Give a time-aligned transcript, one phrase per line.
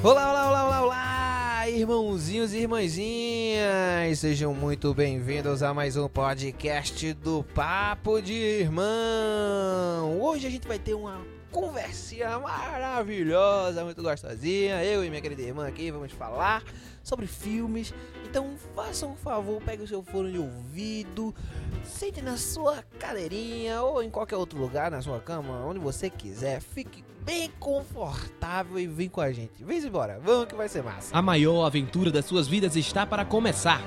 [0.00, 7.12] Olá, olá, olá, olá, olá, irmãozinhos e irmãzinhas, sejam muito bem-vindos a mais um podcast
[7.14, 10.20] do Papo de Irmão.
[10.20, 14.84] Hoje a gente vai ter uma conversinha maravilhosa, muito gostosinha.
[14.84, 16.62] Eu e minha querida irmã aqui vamos falar
[17.02, 17.92] sobre filmes.
[18.24, 21.34] Então façam um favor, pegue o seu fone de ouvido,
[21.82, 26.60] sente na sua cadeirinha ou em qualquer outro lugar, na sua cama, onde você quiser.
[26.60, 29.62] Fique bem confortável e vem com a gente.
[29.62, 31.14] Vem embora, vamos que vai ser massa.
[31.14, 33.82] A maior aventura das suas vidas está para começar.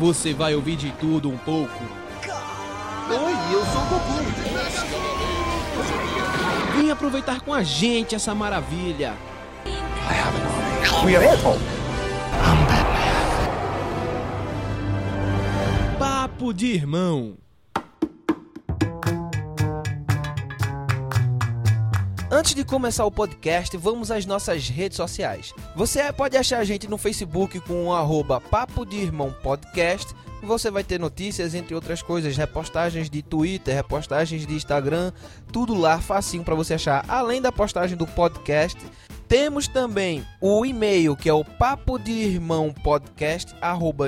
[0.00, 1.84] Você vai ouvir de tudo um pouco.
[3.10, 4.24] Oi, eu sou o Goku.
[6.74, 9.12] Vem aproveitar com a gente essa maravilha.
[11.04, 11.81] We are it.
[16.42, 17.38] Papo de irmão.
[22.28, 25.54] Antes de começar o podcast, vamos às nossas redes sociais.
[25.76, 30.12] Você pode achar a gente no Facebook com o arroba Papo de Irmão Podcast.
[30.42, 35.12] Você vai ter notícias, entre outras coisas, repostagens de Twitter, repostagens de Instagram,
[35.52, 37.04] tudo lá facinho para você achar.
[37.06, 38.76] Além da postagem do podcast,
[39.32, 43.54] temos também o e-mail que é o papo de irmão podcast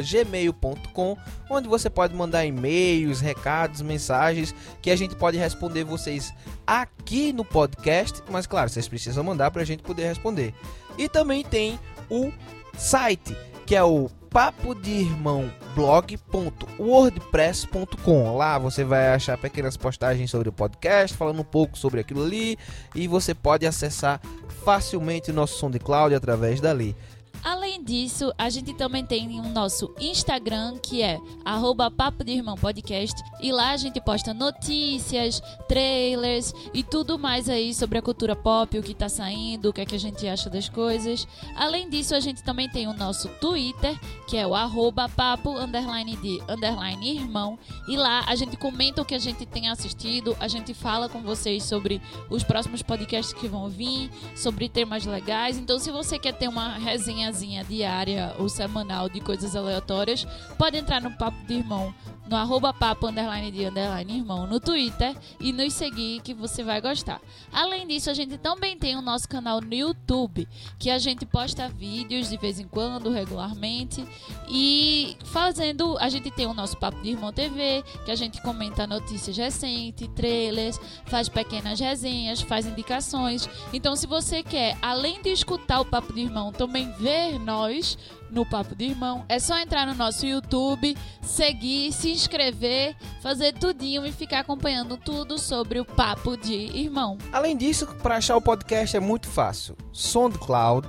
[0.07, 1.17] gmail.com,
[1.49, 6.31] onde você pode mandar e-mails, recados, mensagens que a gente pode responder vocês
[6.67, 10.53] aqui no podcast, mas claro, vocês precisam mandar para a gente poder responder.
[10.99, 11.81] E também tem
[12.11, 12.31] o
[12.77, 18.37] site que é o papo de irmão blog.wordpress.com.
[18.37, 22.59] Lá você vai achar pequenas postagens sobre o podcast, falando um pouco sobre aquilo ali,
[22.95, 24.21] e você pode acessar
[24.65, 26.97] facilmente nosso SoundCloud através dali.
[27.45, 32.57] Além disso, a gente também tem o nosso Instagram, que é arroba Papo de Irmão
[32.57, 33.23] Podcast.
[33.39, 38.79] E lá a gente posta notícias, trailers e tudo mais aí sobre a cultura pop,
[38.79, 41.29] o que tá saindo, o que é que a gente acha das coisas.
[41.55, 43.95] Além disso, a gente também tem o nosso Twitter,
[44.27, 47.59] que é o arroba papo underline de underline irmão.
[47.87, 51.21] E lá a gente comenta o que a gente tem assistido, a gente fala com
[51.21, 52.01] vocês sobre
[52.31, 55.59] os próximos podcasts que vão vir, sobre temas legais.
[55.59, 57.34] Então, se você quer ter uma resenha
[57.69, 60.27] diária ou semanal de coisas aleatórias,
[60.59, 61.95] pode entrar no Papo de Irmão,
[62.27, 66.81] no arroba papo underline de underline irmão no Twitter e nos seguir que você vai
[66.81, 67.21] gostar.
[67.53, 71.69] Além disso, a gente também tem o nosso canal no YouTube, que a gente posta
[71.69, 74.05] vídeos de vez em quando, regularmente,
[74.49, 78.87] e fazendo, a gente tem o nosso Papo de Irmão TV, que a gente comenta
[78.87, 83.49] notícias recentes, trailers, faz pequenas resenhas, faz indicações.
[83.73, 87.99] Então, se você quer, além de escutar o Papo de Irmão, também ver nós
[88.31, 94.05] no Papo de Irmão, é só entrar no nosso YouTube, seguir, se inscrever, fazer tudinho
[94.05, 97.17] e ficar acompanhando tudo sobre o Papo de Irmão.
[97.33, 99.77] Além disso, para achar o podcast é muito fácil.
[99.93, 100.89] SoundCloud,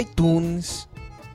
[0.00, 0.88] iTunes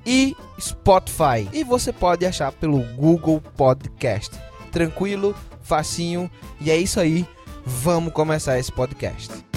[0.06, 1.50] e Spotify.
[1.52, 4.32] E você pode achar pelo Google Podcast.
[4.72, 7.28] Tranquilo, facinho, e é isso aí.
[7.66, 9.53] Vamos começar esse podcast.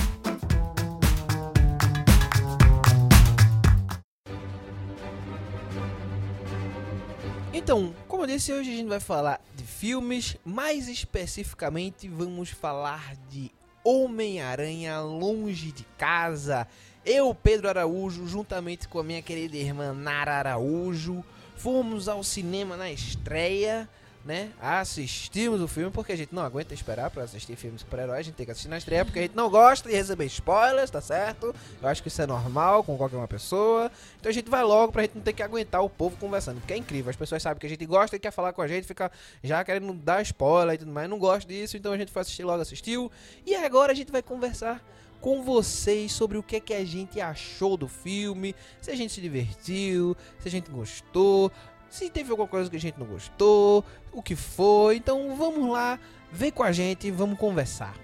[7.58, 13.16] Então, como eu disse, hoje a gente vai falar de filmes, mais especificamente vamos falar
[13.30, 13.50] de
[13.82, 16.68] Homem-Aranha Longe de Casa.
[17.02, 21.24] Eu, Pedro Araújo, juntamente com a minha querida irmã Nara Araújo,
[21.56, 23.88] fomos ao cinema na estreia,
[24.26, 24.50] né?
[24.60, 28.34] Assistimos o filme porque a gente não aguenta esperar para assistir filmes super-heróis, a gente
[28.34, 31.54] tem que assistir na estreia porque a gente não gosta de receber spoilers, tá certo?
[31.80, 33.90] Eu acho que isso é normal com qualquer uma pessoa.
[34.18, 36.72] Então a gente vai logo pra gente não ter que aguentar o povo conversando, porque
[36.72, 37.08] é incrível.
[37.08, 39.12] As pessoas sabem que a gente gosta e quer falar com a gente, fica
[39.44, 41.08] já querendo dar spoiler e tudo mais.
[41.08, 43.10] Não gosto disso, então a gente foi assistir logo, assistiu.
[43.46, 44.82] E agora a gente vai conversar
[45.20, 49.12] com vocês sobre o que é que a gente achou do filme, se a gente
[49.12, 51.50] se divertiu, se a gente gostou,
[51.90, 54.96] se teve alguma coisa que a gente não gostou, o que foi.
[54.96, 55.98] Então vamos lá,
[56.30, 57.94] vem com a gente, vamos conversar.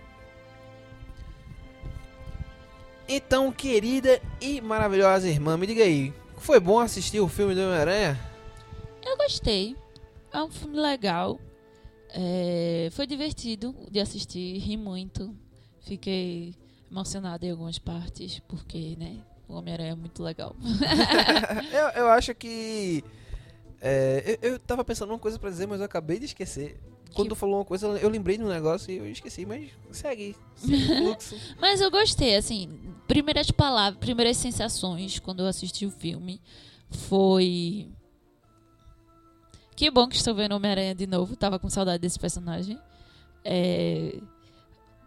[3.09, 8.19] Então, querida e maravilhosa irmã, me diga aí, foi bom assistir o filme do Homem-Aranha?
[9.05, 9.77] Eu gostei.
[10.33, 11.39] É um filme legal.
[12.09, 15.35] É, foi divertido de assistir, ri muito.
[15.81, 16.55] Fiquei
[16.91, 19.19] emocionada em algumas partes, porque, né,
[19.49, 20.57] o Homem-Aranha é muito legal.
[21.73, 23.05] eu, eu acho que.
[23.85, 26.81] É, eu, eu tava pensando uma coisa pra dizer, mas eu acabei de esquecer.
[27.13, 30.35] Quando tu falou uma coisa, eu lembrei de um negócio e eu esqueci, mas segue.
[30.57, 31.37] segue o fluxo.
[31.61, 32.71] Mas eu gostei, assim,
[33.07, 36.41] primeiras palavras, primeiras sensações quando eu assisti o filme
[36.93, 37.89] foi.
[39.75, 42.79] Que bom que estou vendo Homem-Aranha de novo, tava com saudade desse personagem.
[43.45, 44.21] É,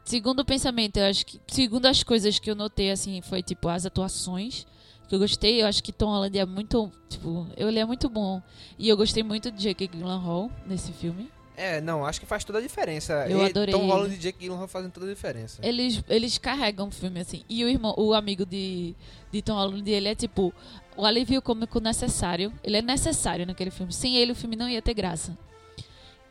[0.03, 1.39] segundo pensamento, eu acho que.
[1.47, 4.65] Segundo as coisas que eu notei, assim, foi tipo as atuações.
[5.07, 6.91] Que eu gostei, eu acho que Tom Holland é muito.
[7.09, 8.41] Tipo, ele é muito bom.
[8.77, 11.29] E eu gostei muito de Jake Gyllenhaal nesse filme.
[11.57, 13.25] É, não, acho que faz toda a diferença.
[13.29, 13.91] Eu E adorei Tom ele.
[13.91, 15.59] Holland e Jake Gyllenhaal fazem toda a diferença.
[15.63, 17.43] Eles, eles carregam o filme, assim.
[17.47, 18.93] E o irmão, o amigo de,
[19.31, 20.53] de Tom Holland, ele é tipo
[20.97, 22.51] o alívio cômico necessário.
[22.63, 23.93] Ele é necessário naquele filme.
[23.93, 25.37] Sem ele, o filme não ia ter graça.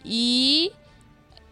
[0.05, 0.73] E.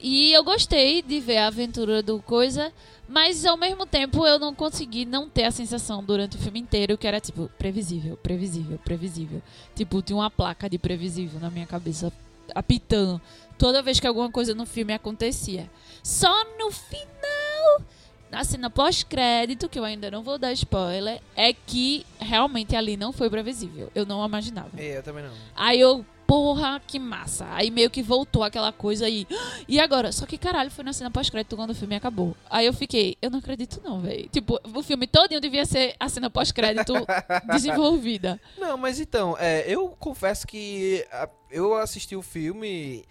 [0.04, 2.72] E eu gostei de ver a aventura do coisa,
[3.08, 6.96] mas ao mesmo tempo eu não consegui não ter a sensação durante o filme inteiro
[6.96, 9.42] que era tipo previsível, previsível, previsível.
[9.74, 12.12] Tipo, tinha uma placa de previsível na minha cabeça
[12.54, 13.20] apitando
[13.58, 15.70] toda vez que alguma coisa no filme acontecia.
[16.02, 17.82] Só no final,
[18.30, 23.12] na cena pós-crédito, que eu ainda não vou dar spoiler, é que realmente ali não
[23.12, 23.90] foi previsível.
[23.94, 24.70] Eu não imaginava.
[24.78, 25.32] É, eu também não.
[25.54, 27.46] Aí eu, porra, que massa.
[27.50, 29.26] Aí meio que voltou aquela coisa aí.
[29.68, 30.10] E agora?
[30.10, 32.34] Só que caralho, foi na cena pós-crédito quando o filme acabou.
[32.48, 34.30] Aí eu fiquei, eu não acredito não, velho.
[34.30, 36.94] Tipo, o filme todinho devia ser a cena pós-crédito
[37.52, 38.40] desenvolvida.
[38.56, 41.04] Não, mas então, é, eu confesso que
[41.50, 43.04] eu assisti o filme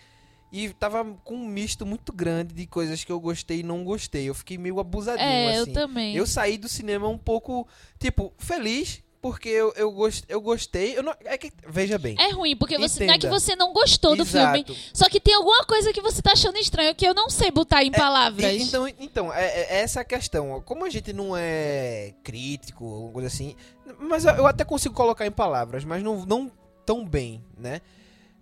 [0.51, 4.27] e tava com um misto muito grande de coisas que eu gostei e não gostei.
[4.27, 5.73] Eu fiquei meio abusadinho, É, eu assim.
[5.73, 6.15] também.
[6.15, 7.67] Eu saí do cinema um pouco,
[7.99, 10.97] tipo, feliz, porque eu, eu, gost, eu gostei.
[10.97, 12.15] Eu não, é que, veja bem.
[12.19, 14.61] É ruim, porque você, não é que você não gostou do filme.
[14.61, 14.75] Exato.
[14.93, 17.83] Só que tem alguma coisa que você tá achando estranho que eu não sei botar
[17.83, 18.51] em palavras.
[18.51, 20.61] E- então, então é, é essa a questão.
[20.65, 23.55] Como a gente não é crítico, alguma coisa assim,
[23.99, 26.51] mas eu, eu até consigo colocar em palavras, mas não, não
[26.85, 27.81] tão bem, né?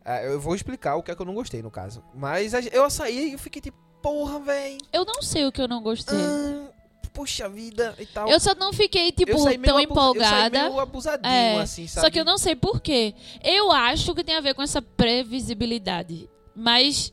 [0.06, 2.02] Ah, eu vou explicar o que é que eu não gostei, no caso.
[2.16, 4.78] Mas eu saí e fiquei tipo, porra, véi.
[4.94, 6.18] Eu não sei o que eu não gostei.
[6.18, 6.70] ah,
[7.19, 8.30] puxa vida e tal.
[8.30, 10.69] Eu só não fiquei, tipo, Eu tão Eu empolgada.
[10.69, 12.06] meio abusadinho, É, assim, sabe?
[12.06, 13.13] Só que eu não sei por quê.
[13.44, 16.30] Eu acho que tem a ver com essa previsibilidade.
[16.56, 17.12] Mas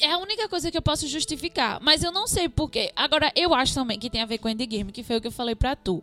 [0.00, 1.80] é a única coisa que eu posso justificar.
[1.80, 2.92] Mas eu não sei por quê.
[2.94, 5.32] Agora, eu acho também que tem a ver com Endgame, que foi o que eu
[5.32, 6.00] falei pra tu.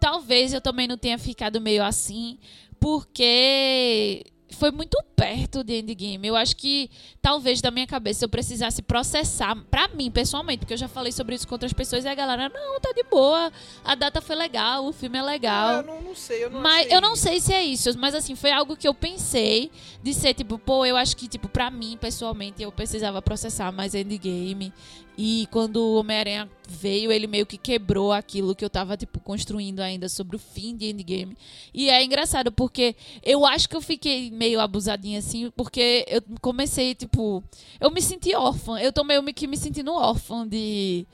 [0.00, 2.38] Talvez eu também não tenha ficado meio assim,
[2.80, 6.28] porque foi muito perto de Endgame.
[6.28, 6.88] Eu acho que
[7.20, 11.34] talvez da minha cabeça eu precisasse processar pra mim, pessoalmente, porque eu já falei sobre
[11.34, 13.52] isso com outras pessoas e a galera, não, tá de boa,
[13.84, 15.68] a data foi legal, o filme é legal.
[15.68, 17.90] Ah, eu não, não sei, eu não Mas achei- eu não sei se é isso,
[17.98, 19.70] mas assim, foi algo que eu pensei
[20.02, 23.94] de ser, tipo, pô, eu acho que, tipo, pra mim, pessoalmente, eu precisava processar mais
[23.94, 24.72] Endgame.
[25.18, 29.80] E quando o Homem-Aranha veio, ele meio que quebrou aquilo que eu tava, tipo, construindo
[29.80, 31.36] ainda sobre o fim de Endgame.
[31.72, 36.94] E é engraçado, porque eu acho que eu fiquei meio abusadinha, assim, porque eu comecei,
[36.94, 37.42] tipo,
[37.80, 38.78] eu me senti órfã.
[38.78, 41.06] Eu tô meio me- que me sentindo órfã de.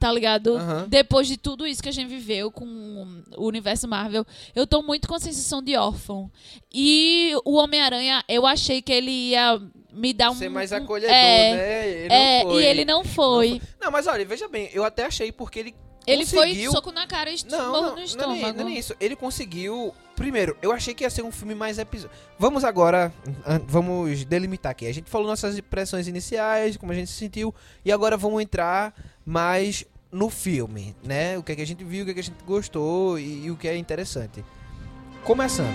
[0.00, 0.56] Tá ligado?
[0.56, 0.86] Aham.
[0.88, 2.64] Depois de tudo isso que a gente viveu com
[3.36, 4.24] o universo Marvel,
[4.54, 6.30] eu tô muito com a sensação de órfão.
[6.72, 9.60] E o Homem-Aranha, eu achei que ele ia
[9.92, 10.34] me dar um.
[10.34, 11.88] Ser mais um- acolhedor, é, né?
[11.90, 12.62] Ele é, não foi.
[12.62, 13.62] e ele não foi.
[13.78, 15.74] Não, mas olha, veja bem, eu até achei porque ele
[16.06, 16.70] Ele conseguiu...
[16.72, 18.40] foi soco na cara e Não, não, no não, é nem, estômago.
[18.40, 18.94] não é nem isso.
[18.98, 19.94] Ele conseguiu.
[20.20, 22.14] Primeiro, eu achei que ia ser um filme mais episódio.
[22.38, 23.10] Vamos agora.
[23.66, 24.86] Vamos delimitar aqui.
[24.86, 27.54] A gente falou nossas impressões iniciais, como a gente se sentiu.
[27.82, 28.94] E agora vamos entrar
[29.24, 31.38] mais no filme, né?
[31.38, 33.46] O que, é que a gente viu, o que, é que a gente gostou e,
[33.46, 34.44] e o que é interessante.
[35.24, 35.74] Começando.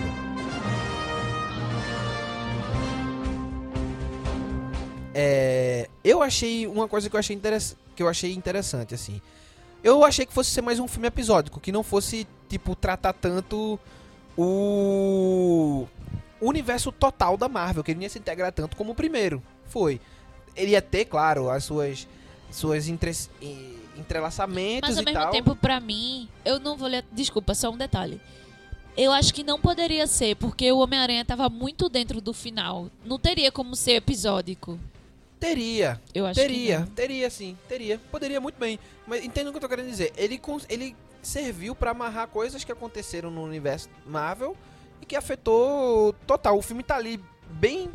[5.12, 7.36] É, eu achei uma coisa que eu achei,
[7.96, 9.20] que eu achei interessante, assim.
[9.82, 13.76] Eu achei que fosse ser mais um filme episódico, que não fosse, tipo, tratar tanto
[14.36, 15.86] o
[16.40, 19.42] universo total da Marvel, que ele não ia se integrar tanto como o primeiro.
[19.66, 20.00] Foi.
[20.54, 22.06] Ele ia ter, claro, as suas
[22.50, 23.10] suas entre,
[23.42, 25.30] e- entrelaçamentos Mas ao mesmo tal.
[25.32, 27.04] tempo, pra mim, eu não vou ler.
[27.12, 28.20] Desculpa, só um detalhe.
[28.96, 32.88] Eu acho que não poderia ser, porque o Homem-Aranha tava muito dentro do final.
[33.04, 34.78] Não teria como ser episódico.
[35.38, 36.86] Teria, Eu acho que teria, não.
[36.86, 38.78] teria sim, teria, poderia muito bem.
[39.06, 40.14] Mas entenda o que eu tô querendo dizer.
[40.16, 40.40] Ele,
[40.70, 44.56] ele serviu pra amarrar coisas que aconteceram no universo Marvel
[45.02, 46.56] e que afetou total.
[46.56, 47.90] O filme tá ali bem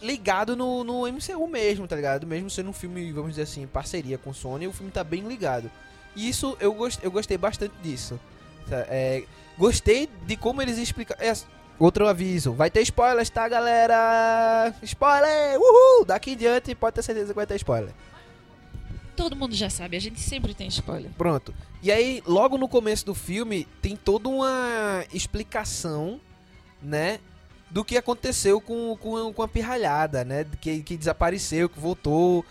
[0.00, 2.26] ligado no, no MCU mesmo, tá ligado?
[2.26, 5.70] Mesmo sendo um filme, vamos dizer assim, parceria com Sony, o filme tá bem ligado.
[6.14, 8.20] E isso eu, eu gostei bastante disso.
[8.68, 8.86] Tá?
[8.88, 9.24] É,
[9.58, 11.16] gostei de como eles explicam.
[11.18, 11.32] É,
[11.76, 14.72] outro aviso, vai ter spoilers, tá, galera?
[14.82, 15.58] Spoiler!
[15.58, 16.04] Uhul!
[16.04, 17.92] Daqui em diante pode ter certeza que vai ter spoiler.
[19.16, 21.10] Todo mundo já sabe, a gente sempre tem spoiler.
[21.16, 21.54] Pronto.
[21.82, 26.20] E aí, logo no começo do filme, tem toda uma explicação,
[26.82, 27.18] né?
[27.70, 30.46] Do que aconteceu com, com, com a pirralhada, né?
[30.60, 32.44] Que, que desapareceu, que voltou.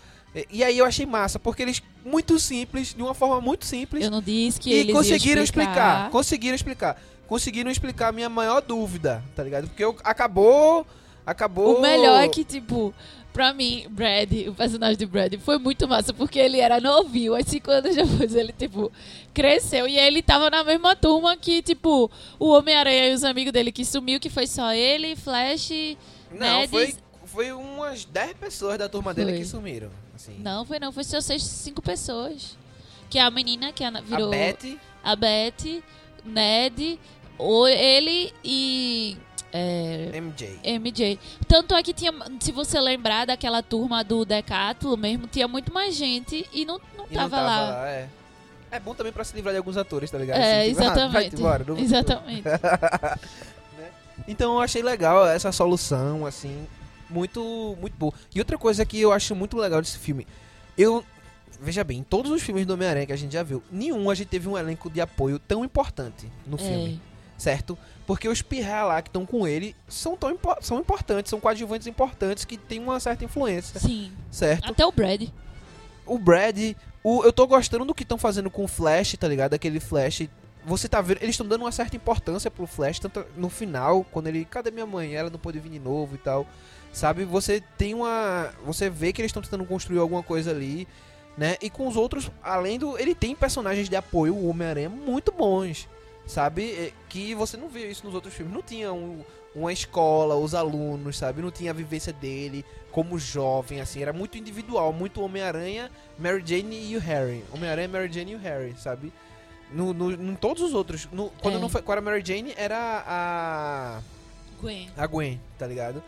[0.52, 4.12] E, aí eu achei massa, porque eles, muito simples, de uma forma muito simples, Eu
[4.12, 5.72] não disse que e eles conseguiram explicar.
[5.72, 6.10] explicar.
[6.10, 7.02] Conseguiram explicar.
[7.28, 9.68] Conseguiram explicar a minha maior dúvida, tá ligado?
[9.68, 10.86] Porque eu, acabou
[11.26, 11.78] Acabou.
[11.78, 12.94] O melhor é que, tipo,
[13.34, 17.44] pra mim, Brad, o personagem de Brad, foi muito massa, porque ele era novinho, aí
[17.44, 18.92] cinco anos depois ele, tipo,
[19.34, 19.88] cresceu.
[19.88, 22.10] E ele tava na mesma turma que, tipo,
[22.40, 25.72] o Homem-Aranha e os amigos dele que sumiu, que foi só ele, Flash,
[26.32, 26.94] Não, foi,
[27.26, 29.40] foi umas 10 pessoas da turma dele Foi.
[29.40, 29.90] que sumiram.
[30.16, 30.38] Assim.
[30.40, 32.56] Não, foi não, foi só seis, cinco pessoas.
[33.10, 34.80] Que é a menina que virou A Betty.
[35.04, 35.84] a Betty,
[36.24, 37.00] Ned,
[37.70, 39.18] ele e.
[39.54, 40.60] é, MJ.
[40.64, 41.20] MJ.
[41.48, 45.96] Tanto é que tinha, se você lembrar daquela turma do Decathlon mesmo, tinha muito mais
[45.96, 47.88] gente e não, não, E não tava, lá.
[47.90, 48.10] é.
[48.72, 50.40] É bom também pra se livrar de alguns atores, tá ligado?
[50.42, 51.36] É, Assim, tipo, ah, vai-te exatamente.
[51.36, 52.44] embora, não- Exatamente.
[54.28, 56.66] Então eu achei legal essa solução, assim,
[57.10, 58.14] muito, muito boa.
[58.34, 60.26] E outra coisa que eu acho muito legal desse filme,
[60.78, 61.04] eu.
[61.60, 64.16] Veja bem, em todos os filmes do Homem-Aranha que a gente já viu, nenhum a
[64.16, 67.00] gente teve um elenco de apoio tão importante no filme,
[67.38, 67.40] É.
[67.40, 67.78] certo?
[68.06, 71.88] Porque os pirra lá que estão com ele são tão impo- são importantes, são coadjuvantes
[71.88, 74.12] importantes que têm uma certa influência, Sim.
[74.30, 74.70] certo?
[74.70, 75.30] Até o Brad.
[76.06, 79.54] o Brad, o, eu tô gostando do que estão fazendo com o Flash, tá ligado?
[79.54, 80.28] Aquele Flash.
[80.66, 84.28] Você tá vendo, eles estão dando uma certa importância pro Flash, tanto no final, quando
[84.28, 85.14] ele, cadê minha mãe?
[85.14, 86.46] Ela não pôde vir de novo e tal.
[86.94, 87.26] Sabe?
[87.26, 90.88] Você tem uma, você vê que eles estão tentando construir alguma coisa ali,
[91.38, 91.56] né?
[91.62, 95.88] E com os outros, além do, ele tem personagens de apoio, o Homem-Aranha muito bons,
[96.26, 96.72] sabe?
[96.72, 98.54] É, Que você não vê isso nos outros filmes.
[98.54, 99.24] Não tinha um-
[99.56, 101.42] uma escola, os alunos, sabe?
[101.42, 104.02] Não tinha a vivência dele como jovem, assim.
[104.02, 107.44] Era muito individual, muito Homem-Aranha, Mary Jane e o Harry.
[107.54, 109.14] Homem-Aranha, Mary Jane e o Harry, sabe?
[109.72, 111.08] No, no, em todos os outros.
[111.12, 111.60] No- quando É.
[111.60, 114.02] não foi com a Mary Jane, era a,
[114.60, 114.90] Gwen.
[114.98, 116.02] a Gwen, tá ligado?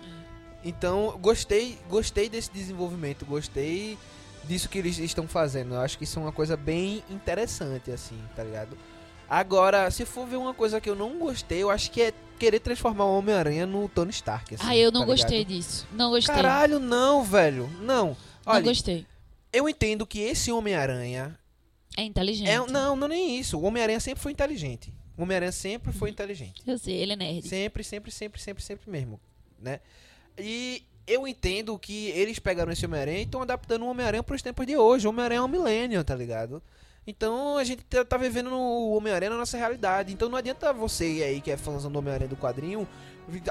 [0.63, 3.97] Então, gostei, gostei desse desenvolvimento, gostei
[4.43, 5.75] disso que eles estão fazendo.
[5.75, 8.75] Eu acho que isso é uma coisa bem interessante, assim, tá ligado?
[9.29, 12.59] Agora, se for ver uma coisa que eu não gostei, eu acho que é querer
[12.59, 14.55] transformar o Homem-Aranha no Tony Stark.
[14.55, 15.53] Assim, Ah, eu não tá gostei ligado?
[15.53, 15.87] disso.
[15.93, 16.35] Não gostei.
[16.35, 17.69] Caralho, não, velho.
[17.81, 18.07] Não.
[18.09, 19.05] não Olha, gostei.
[19.53, 21.37] eu entendo que esse Homem-Aranha.
[21.97, 22.49] É inteligente.
[22.49, 23.57] É, não, não nem isso.
[23.57, 24.93] O Homem-Aranha sempre foi inteligente.
[25.17, 25.97] O Homem-Aranha sempre Uhum.
[25.97, 26.61] foi inteligente.
[26.67, 27.47] Eu sei, ele é nerd.
[27.47, 29.17] Sempre, sempre, sempre, sempre, sempre mesmo,
[29.57, 29.79] né?
[30.37, 34.41] E eu entendo que eles pegaram esse Homem-Aranha e estão adaptando o Homem-Aranha para os
[34.41, 35.07] tempos de hoje.
[35.07, 36.61] O Homem-Aranha é um millennial, tá ligado?
[37.07, 40.13] Então a gente tá, tá vivendo no Homem-Aranha na nossa realidade.
[40.13, 42.87] Então não adianta você aí que é fãzão do Homem-Aranha do quadrinho.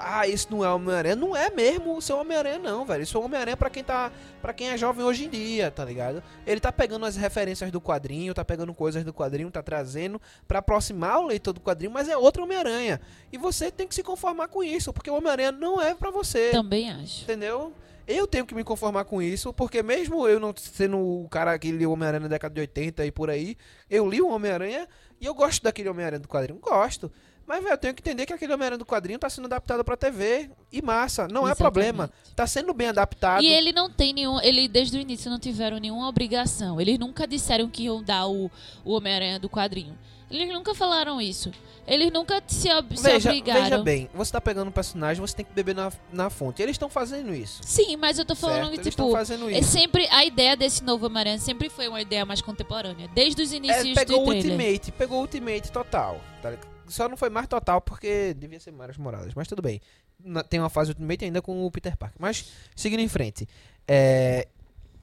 [0.00, 1.16] Ah, esse não é o Homem-Aranha.
[1.16, 3.02] Não é mesmo o seu Homem-Aranha, não, velho.
[3.02, 4.11] Isso é o Homem-Aranha pra quem tá.
[4.40, 6.23] para quem é jovem hoje em dia, tá ligado?
[6.46, 10.61] Ele tá pegando as referências do quadrinho, tá pegando coisas do quadrinho, tá trazendo pra
[10.61, 13.00] aproximar o leitor do quadrinho, mas é outro Homem-Aranha.
[13.32, 16.50] E você tem que se conformar com isso, porque o Homem-Aranha não é pra você.
[16.50, 17.23] Também acho.
[17.23, 17.73] Entendeu?
[18.06, 21.73] Eu tenho que me conformar com isso, porque mesmo eu não sendo o cara que
[21.87, 23.56] o Homem-Aranha na década de 80 e por aí,
[23.88, 24.87] eu li o Homem-Aranha
[25.20, 26.58] e eu gosto daquele Homem-Aranha do quadrinho.
[26.61, 27.11] Gosto.
[27.46, 29.96] Mas, velho, eu tenho que entender que aquele Homem-Aranha do quadrinho tá sendo adaptado pra
[29.96, 31.28] TV e massa.
[31.28, 31.58] Não é Exatamente.
[31.58, 32.11] problema.
[32.34, 33.42] Tá sendo bem adaptado.
[33.42, 34.40] E ele não tem nenhum.
[34.40, 36.80] Ele, desde o início, não tiveram nenhuma obrigação.
[36.80, 38.50] Eles nunca disseram que iam dar o,
[38.84, 39.96] o Homem-Aranha do quadrinho.
[40.31, 41.50] Eles nunca falaram isso.
[41.87, 43.62] Eles nunca se, ob- se Veja, obrigaram.
[43.62, 46.62] veja bem, você tá pegando um personagem, você tem que beber na, na fonte.
[46.62, 47.61] Eles estão fazendo isso.
[47.62, 48.71] Sim, mas eu tô falando certo?
[48.71, 49.16] que, Eles estão tipo.
[49.19, 49.71] fazendo É isso.
[49.71, 53.57] sempre a ideia desse novo Homem-Aranha sempre foi uma ideia mais contemporânea, desde os É,
[53.57, 54.52] inícios pegou do o trailer.
[54.52, 56.21] Ultimate, pegou o Ultimate total.
[56.40, 56.54] tá?
[56.88, 59.78] Só não foi mais total porque devia ser Miles Morales, mas tudo bem.
[60.25, 62.16] Na- Tem uma fase Ultimate ainda com o Peter Parker.
[62.19, 63.47] Mas, seguindo em frente.
[63.87, 64.49] É,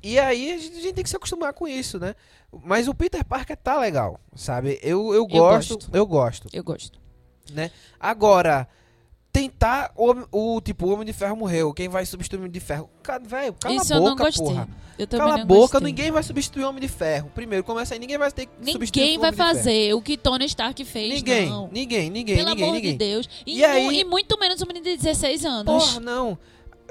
[0.04, 2.16] E aí a gente, tem que se acostumar com isso, né?
[2.64, 4.80] Mas o Peter Parker tá legal, sabe?
[4.82, 5.90] Eu, eu gosto, gosto.
[5.96, 7.00] eu gosto, Eu gosto.
[7.54, 7.70] né?
[8.00, 8.68] Agora,
[9.32, 12.60] tentar o, o tipo, o Homem de Ferro morreu, quem vai substituir o Homem de
[12.60, 12.90] Ferro?
[13.02, 14.46] Ca- Velho, cala isso a eu boca, não gostei.
[14.46, 14.68] porra.
[15.00, 15.80] Eu Cala a boca, gostei.
[15.82, 17.32] ninguém vai substituir o Homem de Ferro.
[17.34, 20.46] Primeiro, começa aí, ninguém vai ter que substituir Ninguém o vai fazer o que Tony
[20.46, 21.70] Stark fez, Ninguém, não.
[21.72, 22.92] ninguém, ninguém, Pelo ninguém, amor ninguém.
[22.92, 23.28] de Deus.
[23.46, 25.66] E, E aí- e muito menos um menino de 16 anos.
[25.86, 26.38] Porra, não.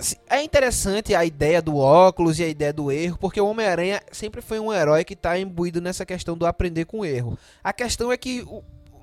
[0.01, 4.01] Assim, É interessante a ideia do óculos e a ideia do erro, porque o Homem-Aranha
[4.11, 7.39] sempre foi um herói que tá imbuído nessa questão do aprender com o erro.
[7.63, 8.45] A questão é que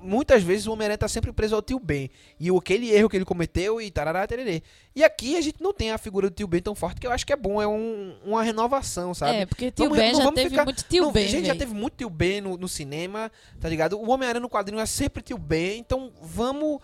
[0.00, 2.08] muitas vezes o Homem-Aranha tá sempre preso ao tio Ben.
[2.38, 4.62] E o- aquele erro que ele cometeu e tarará, tererê.
[4.94, 7.10] E aqui a gente não tem a figura do tio Ben tão forte, que eu
[7.12, 9.38] acho que é bom, é um- uma renovação, sabe?
[9.38, 11.26] É, porque tio Vamos- Ben não já teve ficar- muito tio Não, Ben.
[11.28, 13.98] gente, já teve muito tio Ben no, no cinema, tá ligado?
[13.98, 16.78] O Homem-Aranha no quadrinho é sempre tio Ben, então vamos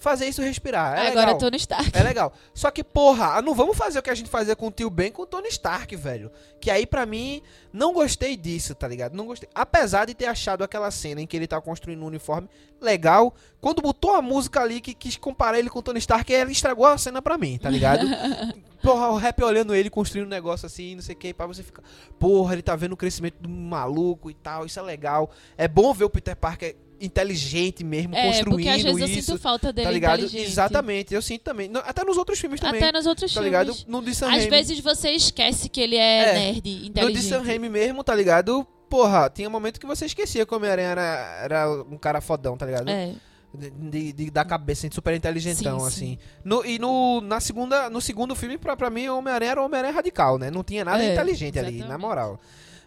[0.00, 0.98] fazer isso respirar.
[0.98, 1.38] É Agora legal.
[1.38, 1.90] Tony Stark.
[1.92, 2.32] É legal.
[2.54, 5.12] Só que, porra, não vamos fazer o que a gente fazia com o tio Ben
[5.12, 6.32] com o Tony Stark, velho.
[6.58, 7.42] Que aí, pra mim,
[7.72, 9.14] não gostei disso, tá ligado?
[9.14, 9.48] Não gostei.
[9.54, 12.48] Apesar de ter achado aquela cena em que ele tá construindo um uniforme
[12.80, 13.34] legal.
[13.60, 16.86] Quando botou a música ali que quis comparar ele com o Tony Stark, ele estragou
[16.86, 18.06] a cena pra mim, tá ligado?
[18.82, 21.62] porra, o rap olhando ele construindo um negócio assim, não sei o que, pra você
[21.62, 21.82] ficar.
[22.18, 25.30] Porra, ele tá vendo o crescimento do maluco e tal, isso é legal.
[25.58, 29.22] É bom ver o Peter Parker inteligente mesmo, É, construindo porque às vezes eu isso.
[29.32, 30.24] sinto falta dele tá ligado?
[30.36, 31.68] Exatamente, eu sinto também.
[31.68, 32.82] No- até nos outros filmes também.
[32.82, 33.46] Até nos outros tá filmes.
[33.66, 33.76] ligado?
[33.88, 34.50] No de Sam Às Raimi.
[34.50, 37.22] vezes você esquece que ele é, É, nerd, No de inteligente.
[37.28, 38.66] Sam Raimi mesmo, tá ligado?
[38.88, 42.66] Porra, tinha momento que você esquecia que o Homem-Aranha era, era um cara fodão, tá
[42.66, 42.88] ligado?
[42.90, 43.12] É.
[43.52, 45.98] De, de- de- da cabeça, assim, super inteligentão, Sim, assim.
[46.06, 46.18] sim.
[46.44, 49.64] No, e no, na segunda, no segundo filme, pra, pra mim, o Homem-Aranha era o
[49.64, 50.50] Homem-Aranha radical, né?
[50.50, 52.00] Não tinha nada É, inteligente ali, na exatamente.
[52.00, 52.40] moral.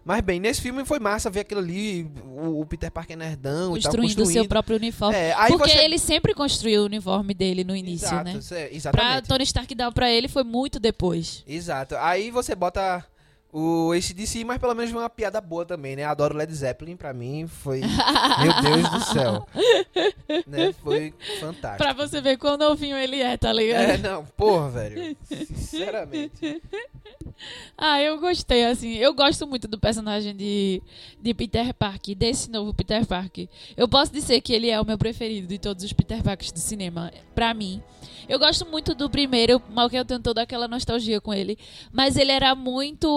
[0.06, 3.92] Mas bem, nesse filme foi massa ver aquilo ali, o, Peter Parker nerdão e tal,
[3.92, 4.50] Construindo o seu construindo.
[4.50, 5.16] próprio uniforme.
[5.16, 5.78] É, Porque você...
[5.84, 8.42] ele sempre construiu o uniforme dele no início, Exato, né?
[8.42, 9.28] cê- Pra exatamente.
[9.30, 11.42] Tony Stark dar pra ele foi muito depois.
[11.48, 11.96] Exato.
[11.98, 13.06] Aí você bota
[13.54, 16.04] o ACDC, mas pelo menos uma piada boa também, né?
[16.04, 17.82] Adoro Led Zeppelin, pra mim foi.
[18.42, 19.48] Meu Deus do céu.
[20.48, 20.74] né?
[20.84, 21.78] Foi fantástico.
[21.84, 23.82] Pra você ver quão novinho ele é, tá ligado?
[23.92, 25.16] É, não, porra, velho.
[25.24, 26.62] Sinceramente.
[27.78, 28.94] Ah, eu gostei, assim.
[28.96, 30.82] Eu gosto muito do personagem de,
[31.22, 33.50] de Peter Parker, desse novo Peter Parker.
[33.76, 36.60] Eu posso dizer que ele é o meu preferido de todos os Peter Parkers do
[36.60, 37.82] cinema, pra mim.
[38.30, 41.58] Eu gosto muito do primeiro, mal que eu tenho toda aquela nostalgia com ele.
[41.92, 43.10] Mas ele era muito.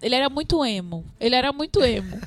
[0.00, 1.04] Ele era muito emo.
[1.18, 2.18] Ele era muito emo.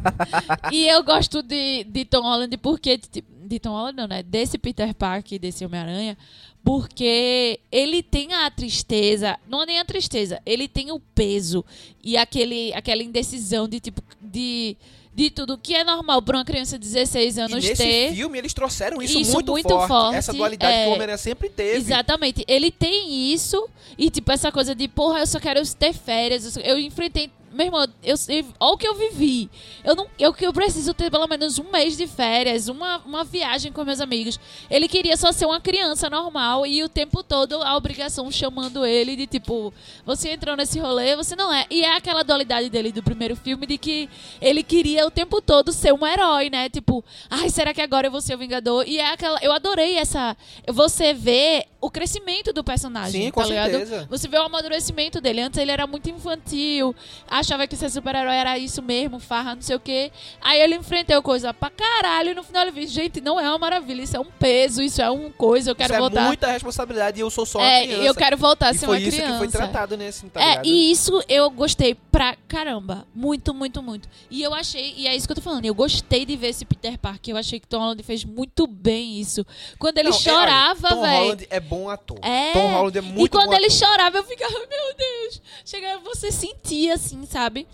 [0.72, 2.98] e eu gosto de, de Tom Holland porque.
[3.44, 4.22] De Tom Holland, não, né?
[4.22, 6.16] Desse Peter Parker, desse Homem-Aranha.
[6.64, 9.38] Porque ele tem a tristeza.
[9.48, 10.40] Não é nem a tristeza.
[10.46, 11.64] Ele tem o peso
[12.02, 14.02] e aquele, aquela indecisão de tipo.
[14.20, 14.76] De,
[15.14, 18.12] de tudo que é normal pra uma criança de 16 E anos nesse ter.
[18.14, 19.88] filme eles trouxeram isso, Isso muito, muito forte.
[19.88, 20.82] forte, Essa dualidade é.
[20.84, 21.76] que o Homem-Aranha sempre teve.
[21.76, 22.44] Exatamente.
[22.48, 26.56] Ele tem isso e, tipo, essa coisa de, porra, eu só quero ter férias.
[26.56, 27.30] Eu enfrentei.
[27.52, 29.50] Meu irmão, eu, eu, olha o que eu vivi.
[29.84, 33.72] Eu não, eu, eu preciso ter pelo menos um mês de férias, uma, uma viagem
[33.72, 34.38] com meus amigos.
[34.70, 39.16] Ele queria só ser uma criança normal e o tempo todo a obrigação chamando ele
[39.16, 39.72] de tipo,
[40.04, 41.66] você entrou nesse rolê, você não é.
[41.70, 44.08] E é aquela dualidade dele do primeiro filme de que
[44.40, 46.68] ele queria o tempo todo ser um herói, né?
[46.68, 48.84] Tipo, ai, será que agora eu vou ser o Vingador?
[48.86, 49.38] E é aquela.
[49.42, 50.36] Eu adorei essa.
[50.68, 53.70] Você vê o crescimento do personagem, Sim, tá com ligado?
[53.70, 54.06] certeza.
[54.08, 55.40] Você vê o amadurecimento dele.
[55.40, 56.94] Antes ele era muito infantil,
[57.42, 60.10] achava que ser super-herói era isso mesmo, farra, não sei o quê.
[60.40, 63.58] Aí ele enfrentou coisa pra caralho e no final ele disse, gente, não é uma
[63.58, 66.22] maravilha, isso é um peso, isso é uma coisa, eu quero isso voltar.
[66.22, 68.02] é muita responsabilidade e eu sou só uma É, criança.
[68.04, 69.32] eu quero voltar a ser foi uma isso criança.
[69.32, 73.06] que foi tratado nesse, tá É, e isso eu gostei pra caramba.
[73.14, 74.08] Muito, muito, muito.
[74.30, 76.64] E eu achei, e é isso que eu tô falando, eu gostei de ver esse
[76.64, 77.34] Peter Parker.
[77.34, 79.44] Eu achei que Tom Holland fez muito bem isso.
[79.78, 81.22] Quando ele Não, é, chorava, olha, Tom velho.
[81.22, 82.18] Holland é bom ator.
[82.22, 82.52] É.
[82.52, 83.78] Tom Holland é muito E quando bom ele ator.
[83.78, 85.42] chorava, eu ficava, meu Deus.
[85.64, 87.66] Chegava, você sentia assim, sabe?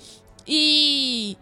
[0.47, 1.37] E.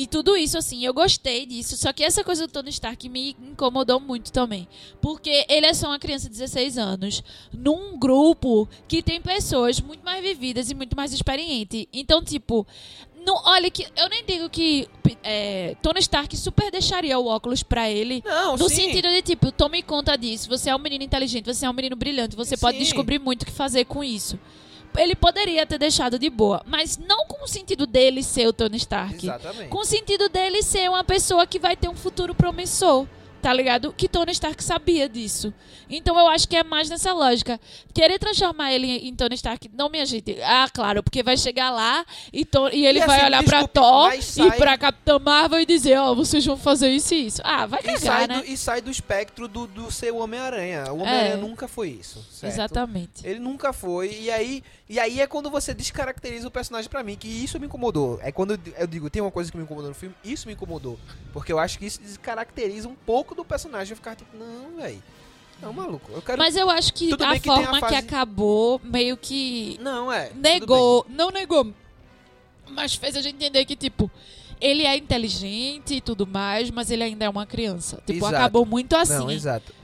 [0.00, 1.76] E tudo isso, assim, eu gostei disso.
[1.76, 4.68] Só que essa coisa do Tony Stark me incomodou muito também.
[5.00, 7.20] Porque ele é só uma criança de 16 anos,
[7.52, 11.86] num grupo que tem pessoas muito mais vividas e muito mais experientes.
[11.92, 12.64] Então, tipo,
[13.26, 14.88] não, olha que eu nem digo que
[15.24, 18.22] é, Tony Stark super deixaria o óculos pra ele.
[18.24, 18.76] Não, No sim.
[18.76, 20.48] sentido de, tipo, tome conta disso.
[20.48, 22.84] Você é um menino inteligente, você é um menino brilhante, você pode Sim.
[22.84, 24.38] descobrir muito o que fazer com isso.
[24.96, 28.76] Ele poderia ter deixado de boa, mas não com o sentido dele ser o Tony
[28.76, 29.24] Stark.
[29.24, 29.68] Exatamente.
[29.68, 33.06] Com o sentido dele ser uma pessoa que vai ter um futuro promissor.
[33.40, 33.92] Tá ligado?
[33.96, 35.54] Que Tony Stark sabia disso.
[35.88, 37.58] Então eu acho que é mais nessa lógica.
[37.94, 39.70] Querer transformar ele em Tony Stark.
[39.72, 40.36] Não, minha gente.
[40.42, 43.58] Ah, claro, porque vai chegar lá e, To- e ele E vai assim, olhar pra
[43.62, 47.26] desculpe, Thor e sai- pra Capitã Marvel e dizer: Ó, vocês vão fazer isso e
[47.26, 47.40] isso.
[47.44, 48.38] Ah, vai E cagar, sai, né?
[48.40, 50.92] do, e sai do espectro do, do ser Homem-Aranha.
[50.92, 51.36] O Homem-Aranha É.
[51.36, 52.20] nunca foi isso.
[52.32, 52.52] certo?
[52.52, 53.24] Exatamente.
[53.24, 54.12] Ele nunca foi.
[54.20, 57.66] E aí, e aí é quando você descaracteriza o personagem pra mim, que isso me
[57.66, 58.18] incomodou.
[58.20, 60.98] É quando eu digo, tem uma coisa que me incomodou no filme, isso me incomodou.
[61.32, 63.92] Porque eu acho que isso descaracteriza um pouco do personagem.
[63.92, 65.02] Eu ficar tipo, não, velho.
[65.60, 66.10] Não, maluco.
[66.12, 66.38] Eu quero.
[66.38, 69.76] Mas eu acho que Tudo a bem que a forma que fase- acabou meio que
[69.80, 70.30] Não, é.
[70.34, 71.72] negou, não negou,
[72.68, 74.08] mas fez a gente entender que, tipo,
[74.60, 77.96] ele é inteligente e tudo mais, mas ele ainda é uma criança.
[78.06, 78.36] Tipo, Exato.
[78.36, 79.14] acabou muito assim.
[79.14, 79.74] Não, exato.